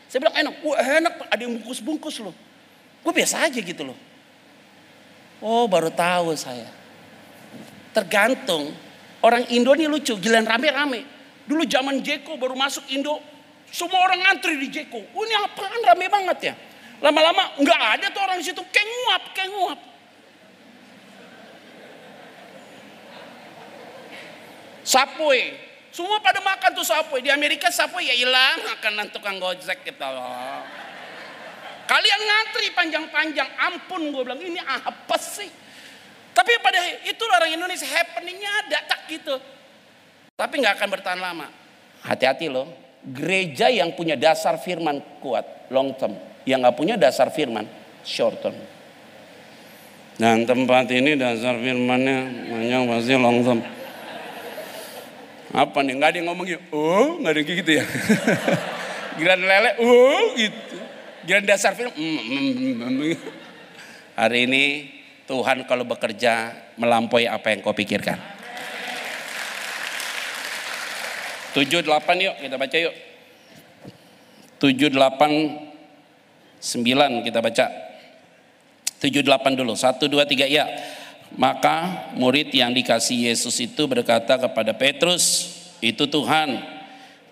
Saya 0.09 0.19
bilang 0.23 0.37
enak, 0.39 0.55
wah 0.63 0.79
enak 0.81 1.15
ada 1.29 1.43
yang 1.43 1.59
bungkus-bungkus 1.61 2.23
loh. 2.25 2.35
Gue 3.05 3.13
biasa 3.13 3.45
aja 3.45 3.59
gitu 3.59 3.83
loh. 3.83 3.99
Oh 5.45 5.69
baru 5.69 5.93
tahu 5.93 6.33
saya. 6.33 6.67
Tergantung. 7.93 8.73
Orang 9.21 9.49
Indo 9.51 9.75
ini 9.75 9.91
lucu, 9.91 10.15
gilan 10.23 10.47
rame-rame. 10.47 11.16
Dulu 11.47 11.63
zaman 11.67 12.03
Jeko 12.03 12.35
baru 12.35 12.59
masuk 12.59 12.83
Indo, 12.91 13.23
semua 13.71 14.03
orang 14.03 14.19
ngantri 14.23 14.59
di 14.59 14.69
Jeko. 14.71 14.99
Oh 14.99 15.23
ini 15.23 15.35
apaan 15.39 15.81
rame 15.87 16.07
banget 16.11 16.39
ya. 16.53 16.55
Lama-lama 16.99 17.55
nggak 17.63 17.81
ada 17.99 18.07
tuh 18.11 18.23
orang 18.25 18.39
di 18.43 18.47
situ, 18.51 18.63
kayak 18.73 18.87
nguap, 18.87 19.23
kayak 19.31 19.51
nguap. 19.55 19.81
Subway, 24.87 25.55
semua 25.91 26.23
pada 26.23 26.39
makan 26.39 26.71
tuh 26.79 26.87
Subway. 26.87 27.23
Di 27.23 27.31
Amerika 27.35 27.71
Subway 27.75 28.07
ya 28.07 28.15
hilang 28.15 28.63
makanan 28.67 29.11
tukang 29.11 29.39
gojek 29.43 29.83
gitu 29.83 30.07
loh. 30.07 30.63
Kalian 31.87 32.21
ngantri 32.23 32.75
panjang-panjang, 32.75 33.47
ampun 33.63 34.11
gue 34.11 34.23
bilang 34.27 34.43
ini 34.43 34.59
apa 34.59 35.15
sih? 35.19 35.47
Tapi 36.35 36.53
pada 36.59 36.79
itu 37.07 37.23
orang 37.23 37.55
Indonesia 37.55 37.87
happeningnya 37.87 38.51
ada 38.67 38.79
tak 38.91 39.07
gitu. 39.07 39.39
Tapi 40.37 40.61
nggak 40.61 40.77
akan 40.77 40.89
bertahan 40.93 41.17
lama. 41.17 41.49
Hati-hati 42.05 42.53
loh. 42.53 42.69
Gereja 43.01 43.73
yang 43.73 43.97
punya 43.97 44.21
dasar 44.21 44.61
firman 44.61 45.01
kuat 45.25 45.73
long 45.73 45.97
term, 45.97 46.13
yang 46.45 46.61
nggak 46.61 46.77
punya 46.77 47.01
dasar 47.01 47.33
firman 47.33 47.65
short 48.05 48.45
term. 48.45 48.53
Dan 50.21 50.45
tempat 50.45 50.93
ini 50.93 51.17
dasar 51.17 51.57
firmannya 51.57 52.53
banyak 52.53 52.81
pasti 52.85 53.17
long 53.17 53.41
term. 53.41 53.61
Apa 55.57 55.79
nih? 55.81 55.93
Nggak 55.97 56.11
ada 56.13 56.17
yang 56.21 56.29
ngomong 56.29 56.45
gitu. 56.45 56.65
Oh, 56.69 57.17
nggak 57.17 57.33
ada 57.33 57.41
yang 57.41 57.49
gitu 57.57 57.73
ya. 57.73 57.85
Giran 59.23 59.41
lele, 59.41 59.71
oh 59.81 60.37
gitu. 60.37 60.77
Giran 61.25 61.45
dasar 61.49 61.73
firman. 61.73 61.97
Mm, 61.97 62.21
mm, 62.21 62.75
mm. 62.77 63.17
Hari 64.21 64.39
ini 64.45 64.65
Tuhan 65.25 65.65
kalau 65.65 65.89
bekerja 65.89 66.53
melampaui 66.77 67.25
apa 67.25 67.57
yang 67.57 67.65
kau 67.65 67.73
pikirkan. 67.73 68.36
7 71.57 71.89
8 71.89 71.89
yuk 72.21 72.37
kita 72.37 72.61
baca 72.61 72.77
yuk. 72.77 72.93
7 74.61 74.93
8 74.93 76.61
9 76.61 77.25
kita 77.25 77.41
baca. 77.41 77.67
7 79.01 79.25
8 79.25 79.57
dulu. 79.57 79.73
1 79.73 80.05
2 80.05 80.29
3 80.29 80.45
ya. 80.53 80.69
Maka 81.33 82.13
murid 82.13 82.53
yang 82.53 82.77
dikasih 82.77 83.33
Yesus 83.33 83.57
itu 83.65 83.89
berkata 83.89 84.37
kepada 84.37 84.77
Petrus, 84.77 85.49
"Itu 85.81 86.05
Tuhan." 86.13 86.61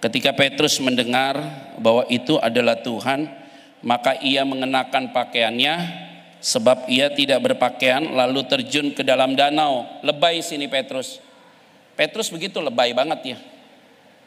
Ketika 0.01 0.33
Petrus 0.33 0.81
mendengar 0.81 1.37
bahwa 1.77 2.09
itu 2.09 2.41
adalah 2.41 2.81
Tuhan, 2.81 3.29
maka 3.85 4.17
ia 4.25 4.41
mengenakan 4.49 5.13
pakaiannya 5.13 5.75
sebab 6.41 6.89
ia 6.89 7.13
tidak 7.13 7.45
berpakaian 7.45 8.09
lalu 8.09 8.41
terjun 8.49 8.97
ke 8.97 9.05
dalam 9.05 9.37
danau. 9.37 9.85
Lebay 10.01 10.41
sini 10.41 10.65
Petrus. 10.69 11.21
Petrus 11.93 12.33
begitu 12.33 12.61
lebay 12.65 12.93
banget 12.97 13.37
ya. 13.37 13.39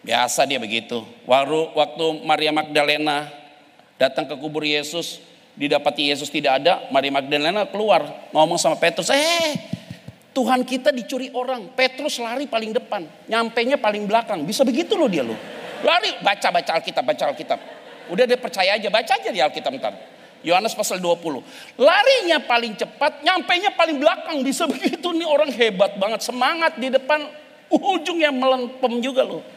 Biasa 0.08 0.48
dia 0.48 0.56
begitu. 0.56 1.04
Waktu, 1.28 2.24
Maria 2.24 2.56
Magdalena 2.56 3.28
datang 4.00 4.24
ke 4.24 4.40
kubur 4.40 4.64
Yesus, 4.64 5.20
didapati 5.60 6.08
Yesus 6.08 6.32
tidak 6.32 6.64
ada, 6.64 6.88
Maria 6.96 7.12
Magdalena 7.12 7.68
keluar 7.68 8.32
ngomong 8.32 8.56
sama 8.56 8.80
Petrus, 8.80 9.12
"Eh, 9.12 9.52
Tuhan 10.32 10.64
kita 10.64 10.96
dicuri 10.96 11.28
orang." 11.36 11.76
Petrus 11.76 12.24
lari 12.24 12.48
paling 12.48 12.72
depan, 12.72 13.04
nyampainya 13.28 13.76
paling 13.76 14.08
belakang. 14.08 14.48
Bisa 14.48 14.64
begitu 14.64 14.96
loh 14.96 15.12
dia 15.12 15.28
loh. 15.28 15.36
Lari 15.84 16.24
baca-baca 16.24 16.80
Alkitab, 16.80 17.04
baca 17.04 17.24
Alkitab. 17.28 17.60
Udah 18.08 18.24
dia 18.24 18.40
percaya 18.40 18.80
aja, 18.80 18.88
baca 18.88 19.12
aja 19.12 19.28
di 19.28 19.44
Alkitab 19.44 19.76
ntar. 19.76 19.94
Yohanes 20.40 20.72
pasal 20.72 21.04
20. 21.04 21.44
Larinya 21.76 22.40
paling 22.48 22.80
cepat, 22.80 23.28
nyampainya 23.28 23.76
paling 23.76 24.00
belakang. 24.00 24.40
Bisa 24.40 24.64
begitu 24.72 25.12
nih 25.12 25.28
orang 25.28 25.52
hebat 25.52 26.00
banget. 26.00 26.24
Semangat 26.24 26.80
di 26.80 26.88
depan, 26.88 27.28
ujungnya 27.68 28.32
melempem 28.32 29.04
juga 29.04 29.28
loh. 29.28 29.57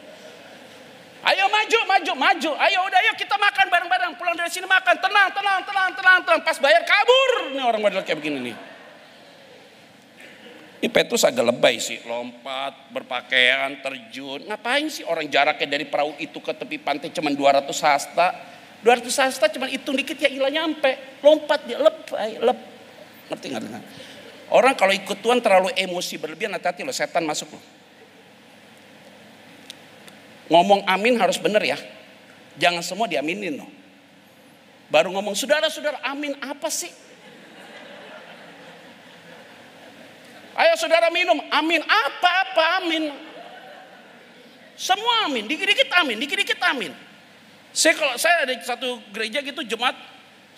Maju, 1.71 1.87
maju, 1.87 2.13
maju. 2.19 2.51
Ayo 2.59 2.83
udah 2.83 2.99
ayo 2.99 3.15
kita 3.15 3.39
makan 3.39 3.71
bareng-bareng. 3.71 4.11
Pulang 4.19 4.35
dari 4.35 4.51
sini 4.51 4.67
makan. 4.67 4.91
Tenang, 4.99 5.31
tenang, 5.31 5.63
tenang, 5.63 5.89
tenang, 5.95 6.19
tenang. 6.27 6.41
Pas 6.43 6.59
bayar 6.59 6.83
kabur. 6.83 7.55
Nih 7.55 7.63
orang 7.63 7.79
model 7.79 8.03
kayak 8.03 8.19
begini 8.19 8.51
nih. 8.51 8.55
Ini 10.83 10.91
Petrus 10.91 11.23
agak 11.23 11.47
lebay 11.47 11.79
sih. 11.79 12.03
Lompat, 12.03 12.91
berpakaian, 12.91 13.79
terjun. 13.79 14.51
Ngapain 14.51 14.83
sih 14.91 15.07
orang 15.07 15.31
jaraknya 15.31 15.79
dari 15.79 15.87
perahu 15.87 16.11
itu 16.19 16.43
ke 16.43 16.51
tepi 16.51 16.75
pantai 16.75 17.07
cuma 17.15 17.31
200 17.31 17.71
hasta. 17.87 18.27
200 18.83 19.07
hasta 19.07 19.47
cuma 19.47 19.71
hitung 19.71 19.95
dikit 19.95 20.19
ya 20.19 20.27
hilang 20.27 20.51
nyampe. 20.51 21.23
Lompat 21.23 21.71
dia 21.71 21.79
lebay, 21.79 22.35
lep. 22.35 22.59
Ngerti 23.31 23.45
nggak? 23.47 23.63
Orang 24.51 24.75
kalau 24.75 24.91
ikut 24.91 25.23
Tuhan 25.23 25.39
terlalu 25.39 25.71
emosi 25.79 26.19
berlebihan 26.19 26.51
hati-hati 26.51 26.83
loh 26.83 26.91
setan 26.91 27.23
masuk 27.23 27.55
loh. 27.55 27.63
Ngomong 30.51 30.83
amin 30.83 31.15
harus 31.15 31.39
bener 31.39 31.63
ya. 31.63 31.79
Jangan 32.59 32.83
semua 32.83 33.07
diaminin 33.07 33.55
loh. 33.55 33.71
Baru 34.91 35.15
ngomong 35.15 35.31
saudara-saudara 35.31 36.03
amin 36.03 36.35
apa 36.43 36.67
sih? 36.67 36.91
Ayo 40.51 40.75
saudara 40.75 41.07
minum, 41.07 41.39
amin 41.47 41.79
apa-apa 41.79 42.83
amin. 42.83 43.07
Semua 44.75 45.31
amin, 45.31 45.47
dikit-dikit 45.47 45.87
amin, 45.95 46.19
dikit-dikit 46.19 46.59
amin. 46.67 46.91
Saya 47.71 47.95
kalau 47.95 48.19
saya 48.19 48.43
ada 48.43 48.53
satu 48.59 48.99
gereja 49.15 49.39
gitu 49.39 49.63
jemaat 49.63 49.95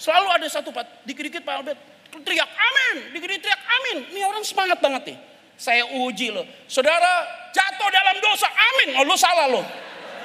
selalu 0.02 0.28
ada 0.34 0.48
satu 0.50 0.74
pak 0.74 1.06
dikit-dikit 1.06 1.46
Pak 1.46 1.54
Albert 1.62 1.80
teriak 2.26 2.50
amin, 2.50 3.14
dikit-dikit 3.14 3.46
teriak 3.46 3.62
amin. 3.62 3.98
Ini 4.10 4.22
orang 4.26 4.42
semangat 4.42 4.82
banget 4.82 5.14
nih. 5.14 5.18
Saya 5.63 5.88
uji 5.88 6.28
loh. 6.28 6.43
Saudara 6.67 7.23
jatuh 7.56 7.88
dalam 7.88 8.19
dosa, 8.19 8.52
amin. 8.52 8.99
Oh 8.99 9.08
lu 9.08 9.15
salah 9.15 9.47
loh. 9.47 9.63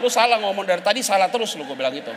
Lu 0.03 0.11
salah 0.11 0.43
ngomong 0.43 0.67
dari 0.67 0.83
tadi 0.83 0.99
salah 0.99 1.31
terus 1.31 1.55
lu 1.55 1.63
gue 1.63 1.79
bilang 1.79 1.95
gitu. 1.95 2.11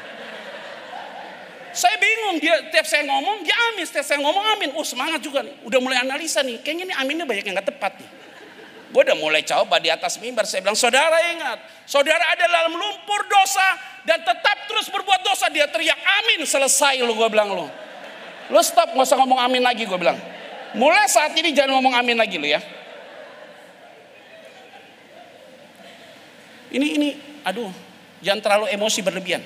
Saya 1.69 2.01
bingung 2.01 2.41
dia 2.41 2.57
tiap 2.73 2.83
saya 2.83 3.05
ngomong 3.05 3.45
dia 3.45 3.53
amin, 3.71 3.85
setiap 3.85 4.03
saya 4.09 4.19
ngomong 4.25 4.57
amin. 4.57 4.73
Oh 4.73 4.81
semangat 4.81 5.21
juga 5.21 5.45
nih. 5.45 5.53
Udah 5.69 5.77
mulai 5.77 6.01
analisa 6.01 6.41
nih. 6.41 6.65
Kayaknya 6.65 6.89
ini 6.89 6.93
aminnya 6.97 7.25
banyak 7.29 7.45
yang 7.45 7.61
gak 7.61 7.69
tepat 7.69 8.01
nih. 8.01 8.09
Gue 8.89 9.01
udah 9.05 9.17
mulai 9.21 9.45
coba 9.45 9.77
di 9.77 9.93
atas 9.93 10.17
mimbar. 10.17 10.49
Saya 10.49 10.65
bilang, 10.65 10.75
saudara 10.75 11.15
ingat. 11.31 11.61
Saudara 11.85 12.25
ada 12.25 12.43
dalam 12.43 12.73
lumpur 12.73 13.21
dosa. 13.29 13.77
Dan 14.01 14.17
tetap 14.25 14.65
terus 14.65 14.89
berbuat 14.89 15.21
dosa. 15.21 15.45
Dia 15.53 15.69
teriak 15.69 15.95
amin. 15.95 16.41
Selesai 16.43 16.99
lu 17.05 17.13
gue 17.13 17.29
bilang 17.29 17.53
lu. 17.53 17.69
Lu 18.49 18.59
stop 18.65 18.97
gak 18.97 19.05
usah 19.05 19.21
ngomong 19.21 19.37
amin 19.39 19.61
lagi 19.61 19.85
gue 19.85 19.95
bilang. 19.95 20.17
Mulai 20.73 21.05
saat 21.05 21.37
ini 21.37 21.53
jangan 21.53 21.77
ngomong 21.77 21.93
amin 22.01 22.17
lagi 22.17 22.35
lu 22.35 22.49
ya. 22.49 22.80
Ini, 26.71 26.87
ini, 26.97 27.09
aduh. 27.43 27.71
Jangan 28.21 28.41
terlalu 28.41 28.65
emosi 28.71 28.99
berlebihan. 29.01 29.41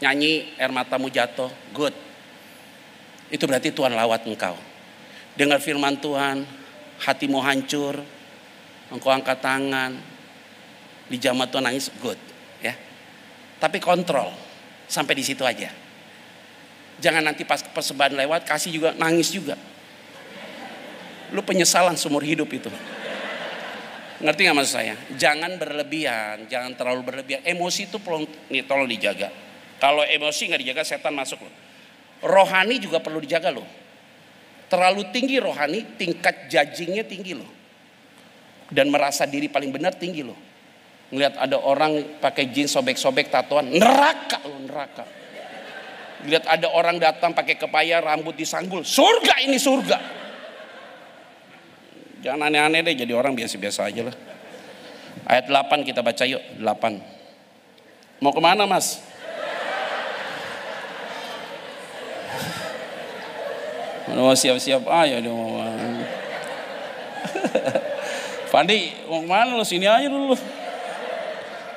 Nyanyi 0.00 0.56
air 0.60 0.72
matamu 0.72 1.08
jatuh, 1.08 1.48
good. 1.72 1.92
Itu 3.32 3.48
berarti 3.48 3.72
Tuhan 3.72 3.92
lawat 3.96 4.28
engkau. 4.28 4.56
Dengar 5.36 5.60
firman 5.60 5.96
Tuhan, 6.00 6.44
hatimu 7.00 7.40
hancur, 7.40 8.00
engkau 8.92 9.08
angkat 9.08 9.40
tangan, 9.40 9.96
di 11.08 11.16
jamaah 11.16 11.48
Tuhan 11.48 11.64
nangis, 11.64 11.88
good. 12.00 12.20
ya. 12.60 12.76
Tapi 13.56 13.80
kontrol, 13.80 14.32
sampai 14.84 15.16
di 15.16 15.24
situ 15.24 15.44
aja. 15.44 15.72
Jangan 17.00 17.24
nanti 17.24 17.48
pas 17.48 17.64
persembahan 17.64 18.12
lewat, 18.20 18.44
kasih 18.44 18.68
juga, 18.68 18.92
nangis 19.00 19.32
juga. 19.32 19.56
Lu 21.32 21.40
penyesalan 21.40 21.96
seumur 21.96 22.20
hidup 22.20 22.52
itu. 22.52 22.68
Ngerti 24.20 24.40
gak 24.44 24.56
maksud 24.56 24.74
saya? 24.76 24.94
Jangan 25.16 25.56
berlebihan, 25.56 26.44
jangan 26.44 26.76
terlalu 26.76 27.00
berlebihan. 27.08 27.40
Emosi 27.40 27.88
itu 27.88 27.96
tolong, 27.96 28.28
nih, 28.52 28.68
tolong 28.68 28.84
dijaga. 28.84 29.32
Kalau 29.80 30.04
emosi 30.04 30.52
nggak 30.52 30.60
dijaga, 30.60 30.82
setan 30.84 31.16
masuk 31.16 31.40
loh. 31.40 31.54
Rohani 32.20 32.76
juga 32.76 33.00
perlu 33.00 33.16
dijaga 33.16 33.48
loh. 33.48 33.64
Terlalu 34.68 35.08
tinggi 35.08 35.40
rohani, 35.40 35.96
tingkat 35.96 36.52
judgingnya 36.52 37.08
tinggi 37.08 37.32
loh. 37.32 37.48
Dan 38.68 38.92
merasa 38.92 39.24
diri 39.24 39.48
paling 39.48 39.72
benar 39.72 39.96
tinggi 39.96 40.20
loh. 40.20 40.36
Ngeliat 41.10 41.40
ada 41.40 41.56
orang 41.58 42.20
pakai 42.20 42.52
jeans 42.52 42.70
sobek-sobek 42.76 43.32
tatoan, 43.32 43.72
neraka 43.72 44.44
loh, 44.44 44.60
neraka. 44.62 45.02
Lihat 46.28 46.44
ada 46.44 46.68
orang 46.76 47.00
datang 47.00 47.32
pakai 47.32 47.56
kepaya, 47.56 48.04
rambut 48.04 48.36
disanggul, 48.36 48.84
surga 48.84 49.48
ini 49.48 49.56
surga. 49.56 50.19
Jangan 52.20 52.52
aneh-aneh 52.52 52.84
deh 52.84 52.94
jadi 53.04 53.12
orang 53.16 53.32
biasa-biasa 53.32 53.88
aja 53.88 54.12
lah. 54.12 54.16
Ayat 55.24 55.48
8 55.48 55.88
kita 55.88 56.04
baca 56.04 56.24
yuk, 56.28 56.42
8. 56.60 58.20
Mau 58.20 58.32
ke 58.36 58.40
mana 58.44 58.68
mas? 58.68 59.00
Mau 64.10 64.34
siap-siap 64.34 64.84
aja 64.84 65.16
dong. 65.22 65.38
Mau. 65.38 65.64
Fandi, 68.52 68.92
mau 69.06 69.22
ke 69.22 69.28
mana 69.30 69.56
lu? 69.56 69.64
Sini 69.64 69.86
aja 69.86 70.10
dulu. 70.10 70.36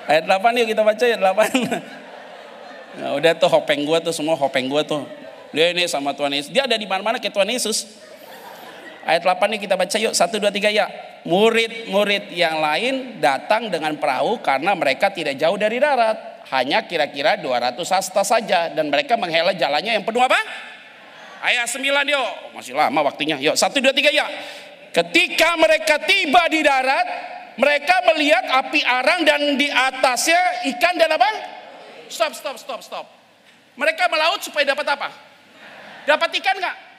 Ayat 0.10 0.28
8 0.28 0.60
yuk 0.60 0.68
kita 0.76 0.82
baca 0.84 1.04
ayat 1.04 1.20
8. 1.22 1.32
Nah, 2.94 3.18
udah 3.18 3.34
tuh 3.34 3.50
hopeng 3.50 3.90
gua 3.90 3.98
tuh 3.98 4.14
semua 4.14 4.38
hopeng 4.38 4.70
gua 4.70 4.86
tuh. 4.86 5.02
Dia 5.50 5.74
ini 5.74 5.90
sama 5.90 6.14
Tuhan 6.14 6.30
Yesus. 6.30 6.54
Dia 6.54 6.70
ada 6.70 6.78
di 6.78 6.86
mana-mana 6.86 7.18
kayak 7.18 7.34
Tuhan 7.34 7.50
Yesus. 7.50 7.90
Ayat 9.04 9.28
8 9.28 9.52
ini 9.52 9.60
kita 9.60 9.76
baca 9.76 9.98
yuk. 10.00 10.16
1, 10.16 10.40
2, 10.40 10.48
3 10.48 10.72
ya. 10.72 10.88
Murid-murid 11.28 12.32
yang 12.32 12.60
lain 12.64 13.20
datang 13.20 13.68
dengan 13.68 13.96
perahu 14.00 14.40
karena 14.40 14.72
mereka 14.76 15.12
tidak 15.12 15.36
jauh 15.36 15.60
dari 15.60 15.80
darat. 15.80 16.44
Hanya 16.52 16.88
kira-kira 16.88 17.36
200 17.40 17.84
hasta 17.84 18.24
saja. 18.24 18.72
Dan 18.72 18.88
mereka 18.88 19.20
menghela 19.20 19.52
jalannya 19.52 20.00
yang 20.00 20.06
penuh 20.08 20.24
apa? 20.24 20.40
Ayat 21.44 21.68
9 21.68 21.84
yuk. 21.84 22.32
Masih 22.56 22.72
lama 22.76 23.04
waktunya. 23.04 23.36
Yuk 23.44 23.60
1, 23.60 23.84
2, 23.84 23.92
3 23.92 24.12
ya. 24.12 24.26
Ketika 24.96 25.60
mereka 25.60 26.00
tiba 26.04 26.48
di 26.48 26.64
darat. 26.64 27.08
Mereka 27.54 28.10
melihat 28.10 28.50
api 28.50 28.82
arang 28.82 29.22
dan 29.30 29.54
di 29.54 29.70
atasnya 29.70 30.66
ikan 30.74 30.98
dan 30.98 31.14
apa? 31.14 31.30
Stop, 32.10 32.34
stop, 32.34 32.58
stop, 32.58 32.82
stop. 32.82 33.06
Mereka 33.78 34.10
melaut 34.10 34.42
supaya 34.42 34.74
dapat 34.74 34.86
apa? 34.90 35.14
Dapat 36.10 36.30
ikan 36.42 36.58
nggak? 36.58 36.93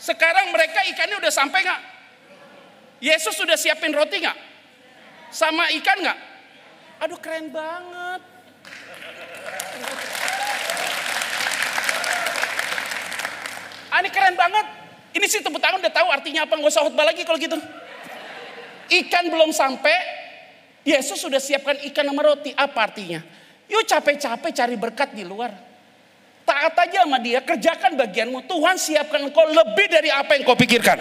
Sekarang 0.00 0.48
mereka 0.48 0.80
ikannya 0.88 1.20
udah 1.20 1.28
sampai 1.28 1.60
nggak? 1.60 1.80
Yesus 3.04 3.36
sudah 3.36 3.60
siapin 3.60 3.92
roti 3.92 4.16
nggak? 4.24 4.38
Sama 5.28 5.68
ikan 5.76 6.00
nggak? 6.00 6.18
Aduh 7.04 7.20
keren 7.20 7.52
banget. 7.52 8.20
Ah, 13.92 14.00
ini 14.00 14.08
keren 14.08 14.36
banget. 14.40 14.66
Ini 15.10 15.26
sih 15.28 15.44
tepuk 15.44 15.60
tangan 15.60 15.84
udah 15.84 15.92
tahu 15.92 16.08
artinya 16.08 16.48
apa 16.48 16.56
nggak 16.56 16.72
usah 16.72 16.82
khotbah 16.88 17.04
lagi 17.04 17.20
kalau 17.28 17.36
gitu. 17.36 17.60
Ikan 18.90 19.28
belum 19.28 19.52
sampai, 19.52 19.96
Yesus 20.82 21.20
sudah 21.20 21.38
siapkan 21.38 21.76
ikan 21.92 22.08
sama 22.08 22.24
roti. 22.24 22.56
Apa 22.56 22.88
artinya? 22.88 23.20
Yuk 23.68 23.84
capek-capek 23.84 24.50
cari 24.50 24.76
berkat 24.80 25.12
di 25.12 25.28
luar. 25.28 25.69
Taat 26.50 26.74
aja 26.74 27.06
sama 27.06 27.22
dia, 27.22 27.38
kerjakan 27.38 27.94
bagianmu. 27.94 28.42
Tuhan 28.50 28.74
siapkan 28.74 29.22
engkau 29.22 29.46
lebih 29.46 29.86
dari 29.86 30.10
apa 30.10 30.34
yang 30.34 30.42
kau 30.42 30.58
pikirkan. 30.58 30.98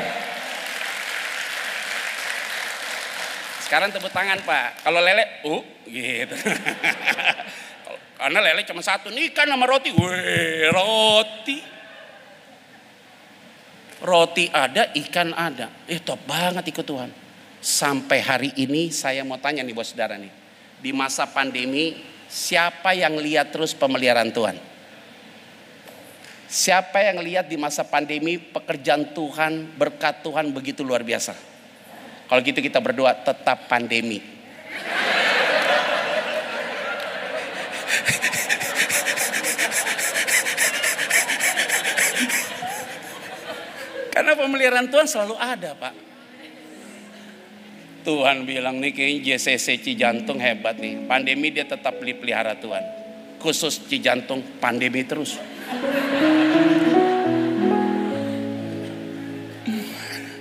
Sekarang 3.65 3.89
tepuk 3.89 4.13
tangan 4.13 4.45
pak. 4.45 4.85
Kalau 4.85 5.01
lele, 5.01 5.41
uh 5.49 5.65
gitu. 5.89 6.37
Karena 8.21 8.39
lele 8.45 8.61
cuma 8.61 8.85
satu, 8.85 9.09
nih 9.09 9.33
ikan 9.33 9.49
sama 9.49 9.65
roti. 9.65 9.89
Wih, 9.89 10.69
roti. 10.69 11.57
Roti 14.05 14.45
ada, 14.53 14.93
ikan 15.01 15.33
ada. 15.33 15.73
Eh 15.89 15.97
top 15.97 16.29
banget 16.29 16.61
ikut 16.69 16.85
Tuhan. 16.85 17.09
Sampai 17.57 18.21
hari 18.21 18.53
ini 18.53 18.93
saya 18.93 19.25
mau 19.25 19.41
tanya 19.41 19.65
nih 19.65 19.73
buat 19.73 19.89
saudara 19.89 20.13
nih. 20.13 20.29
Di 20.77 20.93
masa 20.93 21.25
pandemi, 21.25 21.97
siapa 22.29 22.93
yang 22.93 23.17
lihat 23.17 23.49
terus 23.49 23.73
pemeliharaan 23.73 24.29
Tuhan? 24.29 24.68
Siapa 26.49 27.05
yang 27.05 27.21
lihat 27.21 27.45
di 27.45 27.61
masa 27.61 27.85
pandemi 27.85 28.41
pekerjaan 28.41 29.13
Tuhan, 29.13 29.77
berkat 29.77 30.25
Tuhan 30.25 30.49
begitu 30.49 30.81
luar 30.81 31.05
biasa? 31.05 31.37
Kalau 32.25 32.41
gitu 32.41 32.57
kita 32.57 32.81
berdoa 32.81 33.13
tetap 33.21 33.69
pandemi. 33.69 34.17
Karena 44.09 44.33
pemeliharaan 44.33 44.89
Tuhan 44.89 45.05
selalu 45.05 45.37
ada 45.37 45.77
Pak. 45.77 45.93
Tuhan 48.09 48.49
bilang 48.49 48.81
nih 48.81 48.89
kayaknya 48.97 49.37
JCC 49.37 49.85
Cijantung 49.85 50.41
hebat 50.41 50.81
nih. 50.81 51.05
Pandemi 51.05 51.53
dia 51.53 51.69
tetap 51.69 52.01
pelihara 52.01 52.57
Tuhan. 52.57 52.81
Khusus 53.37 53.85
Cijantung 53.85 54.41
pandemi 54.57 55.05
terus. 55.05 55.37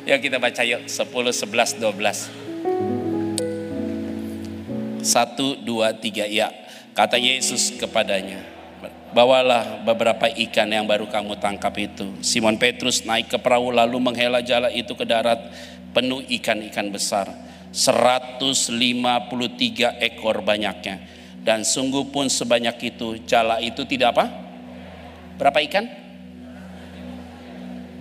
Ya 0.08 0.16
kita 0.16 0.40
baca 0.40 0.64
yuk 0.64 0.88
10, 0.88 1.04
11, 1.36 1.84
12. 1.84 2.32
1, 5.04 5.04
2, 5.04 5.68
3 5.68 6.24
ya. 6.32 6.48
Kata 6.96 7.20
Yesus 7.20 7.76
kepadanya. 7.76 8.40
Bawalah 9.12 9.84
beberapa 9.84 10.32
ikan 10.32 10.72
yang 10.72 10.88
baru 10.88 11.12
kamu 11.12 11.36
tangkap 11.36 11.76
itu. 11.76 12.08
Simon 12.24 12.56
Petrus 12.56 13.04
naik 13.04 13.28
ke 13.28 13.36
perahu 13.36 13.68
lalu 13.68 14.00
menghela 14.00 14.40
jala 14.40 14.72
itu 14.72 14.96
ke 14.96 15.04
darat 15.04 15.52
penuh 15.92 16.24
ikan-ikan 16.40 16.88
besar. 16.88 17.28
153 17.76 18.72
ekor 20.00 20.40
banyaknya. 20.40 21.04
Dan 21.44 21.68
sungguh 21.68 22.08
pun 22.08 22.32
sebanyak 22.32 22.96
itu 22.96 23.20
jala 23.28 23.60
itu 23.60 23.84
tidak 23.84 24.16
apa? 24.16 24.24
Berapa 25.36 25.60
ikan? 25.68 26.07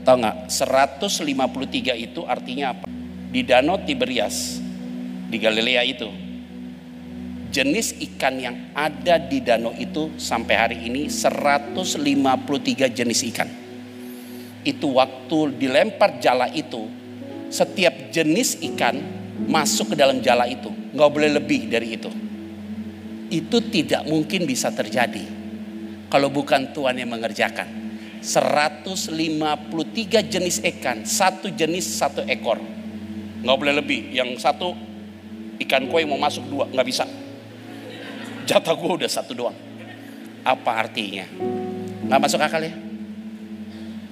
Tahu 0.07 0.23
nggak? 0.23 0.47
153 0.47 1.99
itu 1.99 2.23
artinya 2.23 2.71
apa? 2.71 2.87
Di 3.27 3.43
Danau 3.43 3.75
Tiberias 3.83 4.63
di 5.27 5.35
Galilea 5.35 5.83
itu 5.83 6.07
jenis 7.51 7.99
ikan 7.99 8.39
yang 8.39 8.55
ada 8.75 9.19
di 9.19 9.43
danau 9.43 9.73
itu 9.75 10.15
sampai 10.19 10.55
hari 10.55 10.77
ini 10.87 11.11
153 11.11 11.75
jenis 12.91 13.19
ikan. 13.33 13.49
Itu 14.67 14.95
waktu 14.99 15.55
dilempar 15.55 16.19
jala 16.19 16.51
itu, 16.51 16.87
setiap 17.47 18.11
jenis 18.11 18.59
ikan 18.73 18.99
masuk 19.47 19.91
ke 19.91 19.95
dalam 19.95 20.19
jala 20.19 20.43
itu, 20.47 20.67
nggak 20.91 21.11
boleh 21.11 21.31
lebih 21.39 21.71
dari 21.71 21.95
itu. 21.95 22.11
Itu 23.31 23.59
tidak 23.67 24.07
mungkin 24.07 24.47
bisa 24.47 24.71
terjadi 24.71 25.23
kalau 26.11 26.31
bukan 26.31 26.71
Tuhan 26.71 26.95
yang 26.99 27.11
mengerjakan. 27.11 27.76
153 28.21 30.25
jenis 30.25 30.57
ikan, 30.75 31.05
satu 31.05 31.53
jenis 31.53 31.85
satu 31.85 32.25
ekor. 32.25 32.57
Nggak 33.45 33.57
boleh 33.57 33.73
lebih. 33.77 34.11
Yang 34.11 34.41
satu 34.41 34.73
ikan 35.61 35.87
koi 35.87 36.03
mau 36.03 36.19
masuk 36.19 36.43
dua, 36.49 36.65
nggak 36.69 36.87
bisa. 36.87 37.05
Jatah 38.47 38.75
gue 38.75 38.91
udah 39.03 39.09
satu 39.11 39.35
doang. 39.35 39.55
Apa 40.43 40.87
artinya? 40.87 41.27
Nggak 42.07 42.21
masuk 42.23 42.39
akal 42.39 42.63
ya? 42.63 42.73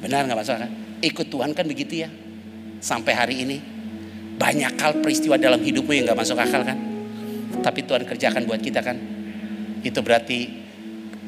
Benar 0.03 0.27
nggak 0.27 0.39
masuk 0.39 0.53
akal? 0.59 0.69
Ikut 1.01 1.27
Tuhan 1.31 1.51
kan 1.55 1.65
begitu 1.65 2.05
ya. 2.05 2.09
Sampai 2.83 3.15
hari 3.15 3.41
ini 3.41 3.57
banyak 4.35 4.75
hal 4.77 4.99
peristiwa 4.99 5.39
dalam 5.39 5.63
hidupmu 5.63 5.91
yang 5.95 6.11
nggak 6.11 6.19
masuk 6.19 6.37
akal 6.37 6.61
kan? 6.61 6.77
Tapi 7.63 7.79
Tuhan 7.87 8.03
kerjakan 8.03 8.43
buat 8.45 8.61
kita 8.61 8.83
kan? 8.83 8.99
Itu 9.81 10.03
berarti 10.03 10.51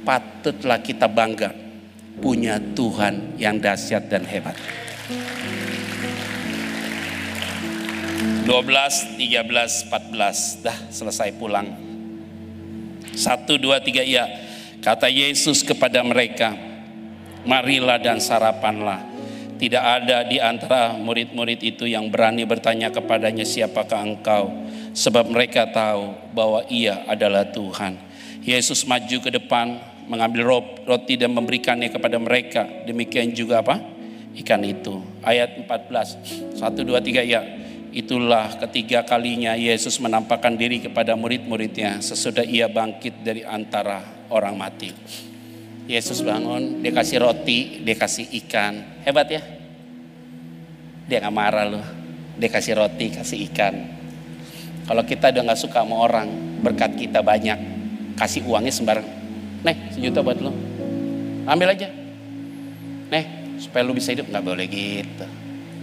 patutlah 0.03 0.83
kita 0.83 1.07
bangga 1.07 1.66
punya 2.17 2.57
Tuhan 2.73 3.37
yang 3.37 3.61
dahsyat 3.61 4.09
dan 4.09 4.25
hebat. 4.25 4.57
12, 8.47 9.19
13, 9.19 9.91
14 9.91 10.63
dah 10.63 10.77
selesai 10.87 11.35
pulang. 11.35 11.67
Satu, 13.11 13.59
dua, 13.59 13.83
tiga, 13.83 13.99
iya. 13.99 14.23
Kata 14.79 15.11
Yesus 15.11 15.67
kepada 15.67 15.99
mereka, 15.99 16.55
marilah 17.43 17.99
dan 17.99 18.23
sarapanlah. 18.23 19.03
Tidak 19.57 19.83
ada 19.83 20.23
di 20.23 20.37
antara 20.37 20.93
murid-murid 20.95 21.59
itu 21.65 21.89
yang 21.89 22.13
berani 22.13 22.45
bertanya 22.45 22.93
kepadanya 22.93 23.43
siapakah 23.43 24.05
engkau. 24.05 24.53
Sebab 24.93 25.27
mereka 25.33 25.67
tahu 25.67 26.13
bahwa 26.31 26.63
ia 26.69 27.03
adalah 27.09 27.43
Tuhan. 27.51 27.97
Yesus 28.45 28.85
maju 28.87 29.17
ke 29.17 29.33
depan, 29.33 29.81
mengambil 30.07 30.63
roti 30.87 31.19
dan 31.19 31.35
memberikannya 31.35 31.91
kepada 31.91 32.15
mereka. 32.17 32.63
Demikian 32.87 33.35
juga 33.35 33.59
apa? 33.61 33.83
Ikan 34.39 34.63
itu. 34.63 35.03
Ayat 35.21 35.59
14. 35.59 36.55
Satu, 36.55 36.87
dua, 36.87 37.03
tiga, 37.03 37.21
ya. 37.21 37.43
Itulah 37.91 38.59
ketiga 38.67 39.01
kalinya 39.07 39.57
Yesus 39.57 39.97
menampakkan 39.97 40.53
diri 40.53 40.83
kepada 40.83 41.17
murid-muridnya 41.17 42.03
sesudah 42.03 42.45
ia 42.45 42.69
bangkit 42.69 43.25
dari 43.25 43.41
antara 43.41 44.27
orang 44.29 44.53
mati. 44.53 44.91
Yesus 45.87 46.19
bangun, 46.19 46.83
dia 46.83 46.91
kasih 46.91 47.23
roti, 47.23 47.81
dia 47.81 47.95
kasih 47.95 48.27
ikan. 48.43 49.01
Hebat 49.07 49.27
ya? 49.31 49.41
Dia 51.07 51.23
gak 51.23 51.33
marah 51.33 51.65
loh. 51.65 51.85
Dia 52.35 52.51
kasih 52.51 52.75
roti, 52.75 53.07
kasih 53.09 53.39
ikan. 53.49 53.75
Kalau 54.83 55.03
kita 55.07 55.31
udah 55.31 55.55
gak 55.55 55.59
suka 55.63 55.81
sama 55.81 55.95
orang, 55.97 56.27
berkat 56.59 56.99
kita 56.99 57.23
banyak. 57.23 57.57
Kasih 58.19 58.43
uangnya 58.45 58.75
sembarang. 58.75 59.16
Nih, 59.67 59.75
sejuta 59.91 60.23
buat 60.23 60.39
lo. 60.39 60.55
Ambil 61.43 61.75
aja. 61.75 61.91
Nih, 63.11 63.25
supaya 63.59 63.83
lu 63.83 63.91
bisa 63.91 64.15
hidup. 64.15 64.31
Gak 64.31 64.39
boleh 64.39 64.63
gitu. 64.71 65.27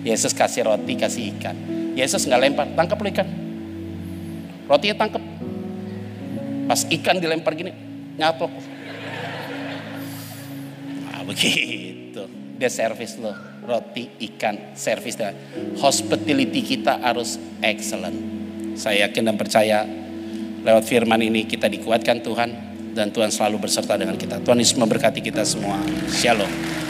Yesus 0.05 0.33
kasih 0.33 0.65
roti, 0.65 0.97
kasih 0.97 1.37
ikan. 1.37 1.57
Yesus 1.97 2.25
nggak 2.25 2.41
lempar, 2.41 2.67
tangkap 2.73 2.97
lu 3.01 3.09
ikan. 3.13 3.29
Rotinya 4.69 4.97
tangkap. 5.05 5.21
Pas 6.65 6.81
ikan 6.89 7.17
dilempar 7.21 7.53
gini, 7.57 7.73
nyaplok. 8.17 8.53
Nah, 11.09 11.21
begitu. 11.29 12.25
Dia 12.57 12.71
servis 12.73 13.17
lo, 13.21 13.33
roti, 13.65 14.09
ikan, 14.33 14.77
servis. 14.77 15.17
Hospitality 15.81 16.61
kita 16.65 17.01
harus 17.01 17.37
excellent. 17.61 18.17
Saya 18.77 19.09
yakin 19.09 19.29
dan 19.29 19.37
percaya 19.37 19.85
lewat 20.65 20.85
firman 20.89 21.21
ini 21.21 21.45
kita 21.45 21.69
dikuatkan 21.69 22.25
Tuhan 22.25 22.74
dan 22.95 23.11
Tuhan 23.11 23.29
selalu 23.35 23.67
berserta 23.67 23.99
dengan 23.99 24.15
kita. 24.15 24.39
Tuhan 24.41 24.57
Yesus 24.63 24.79
memberkati 24.79 25.19
kita 25.19 25.43
semua. 25.43 25.83
Shalom. 26.09 26.84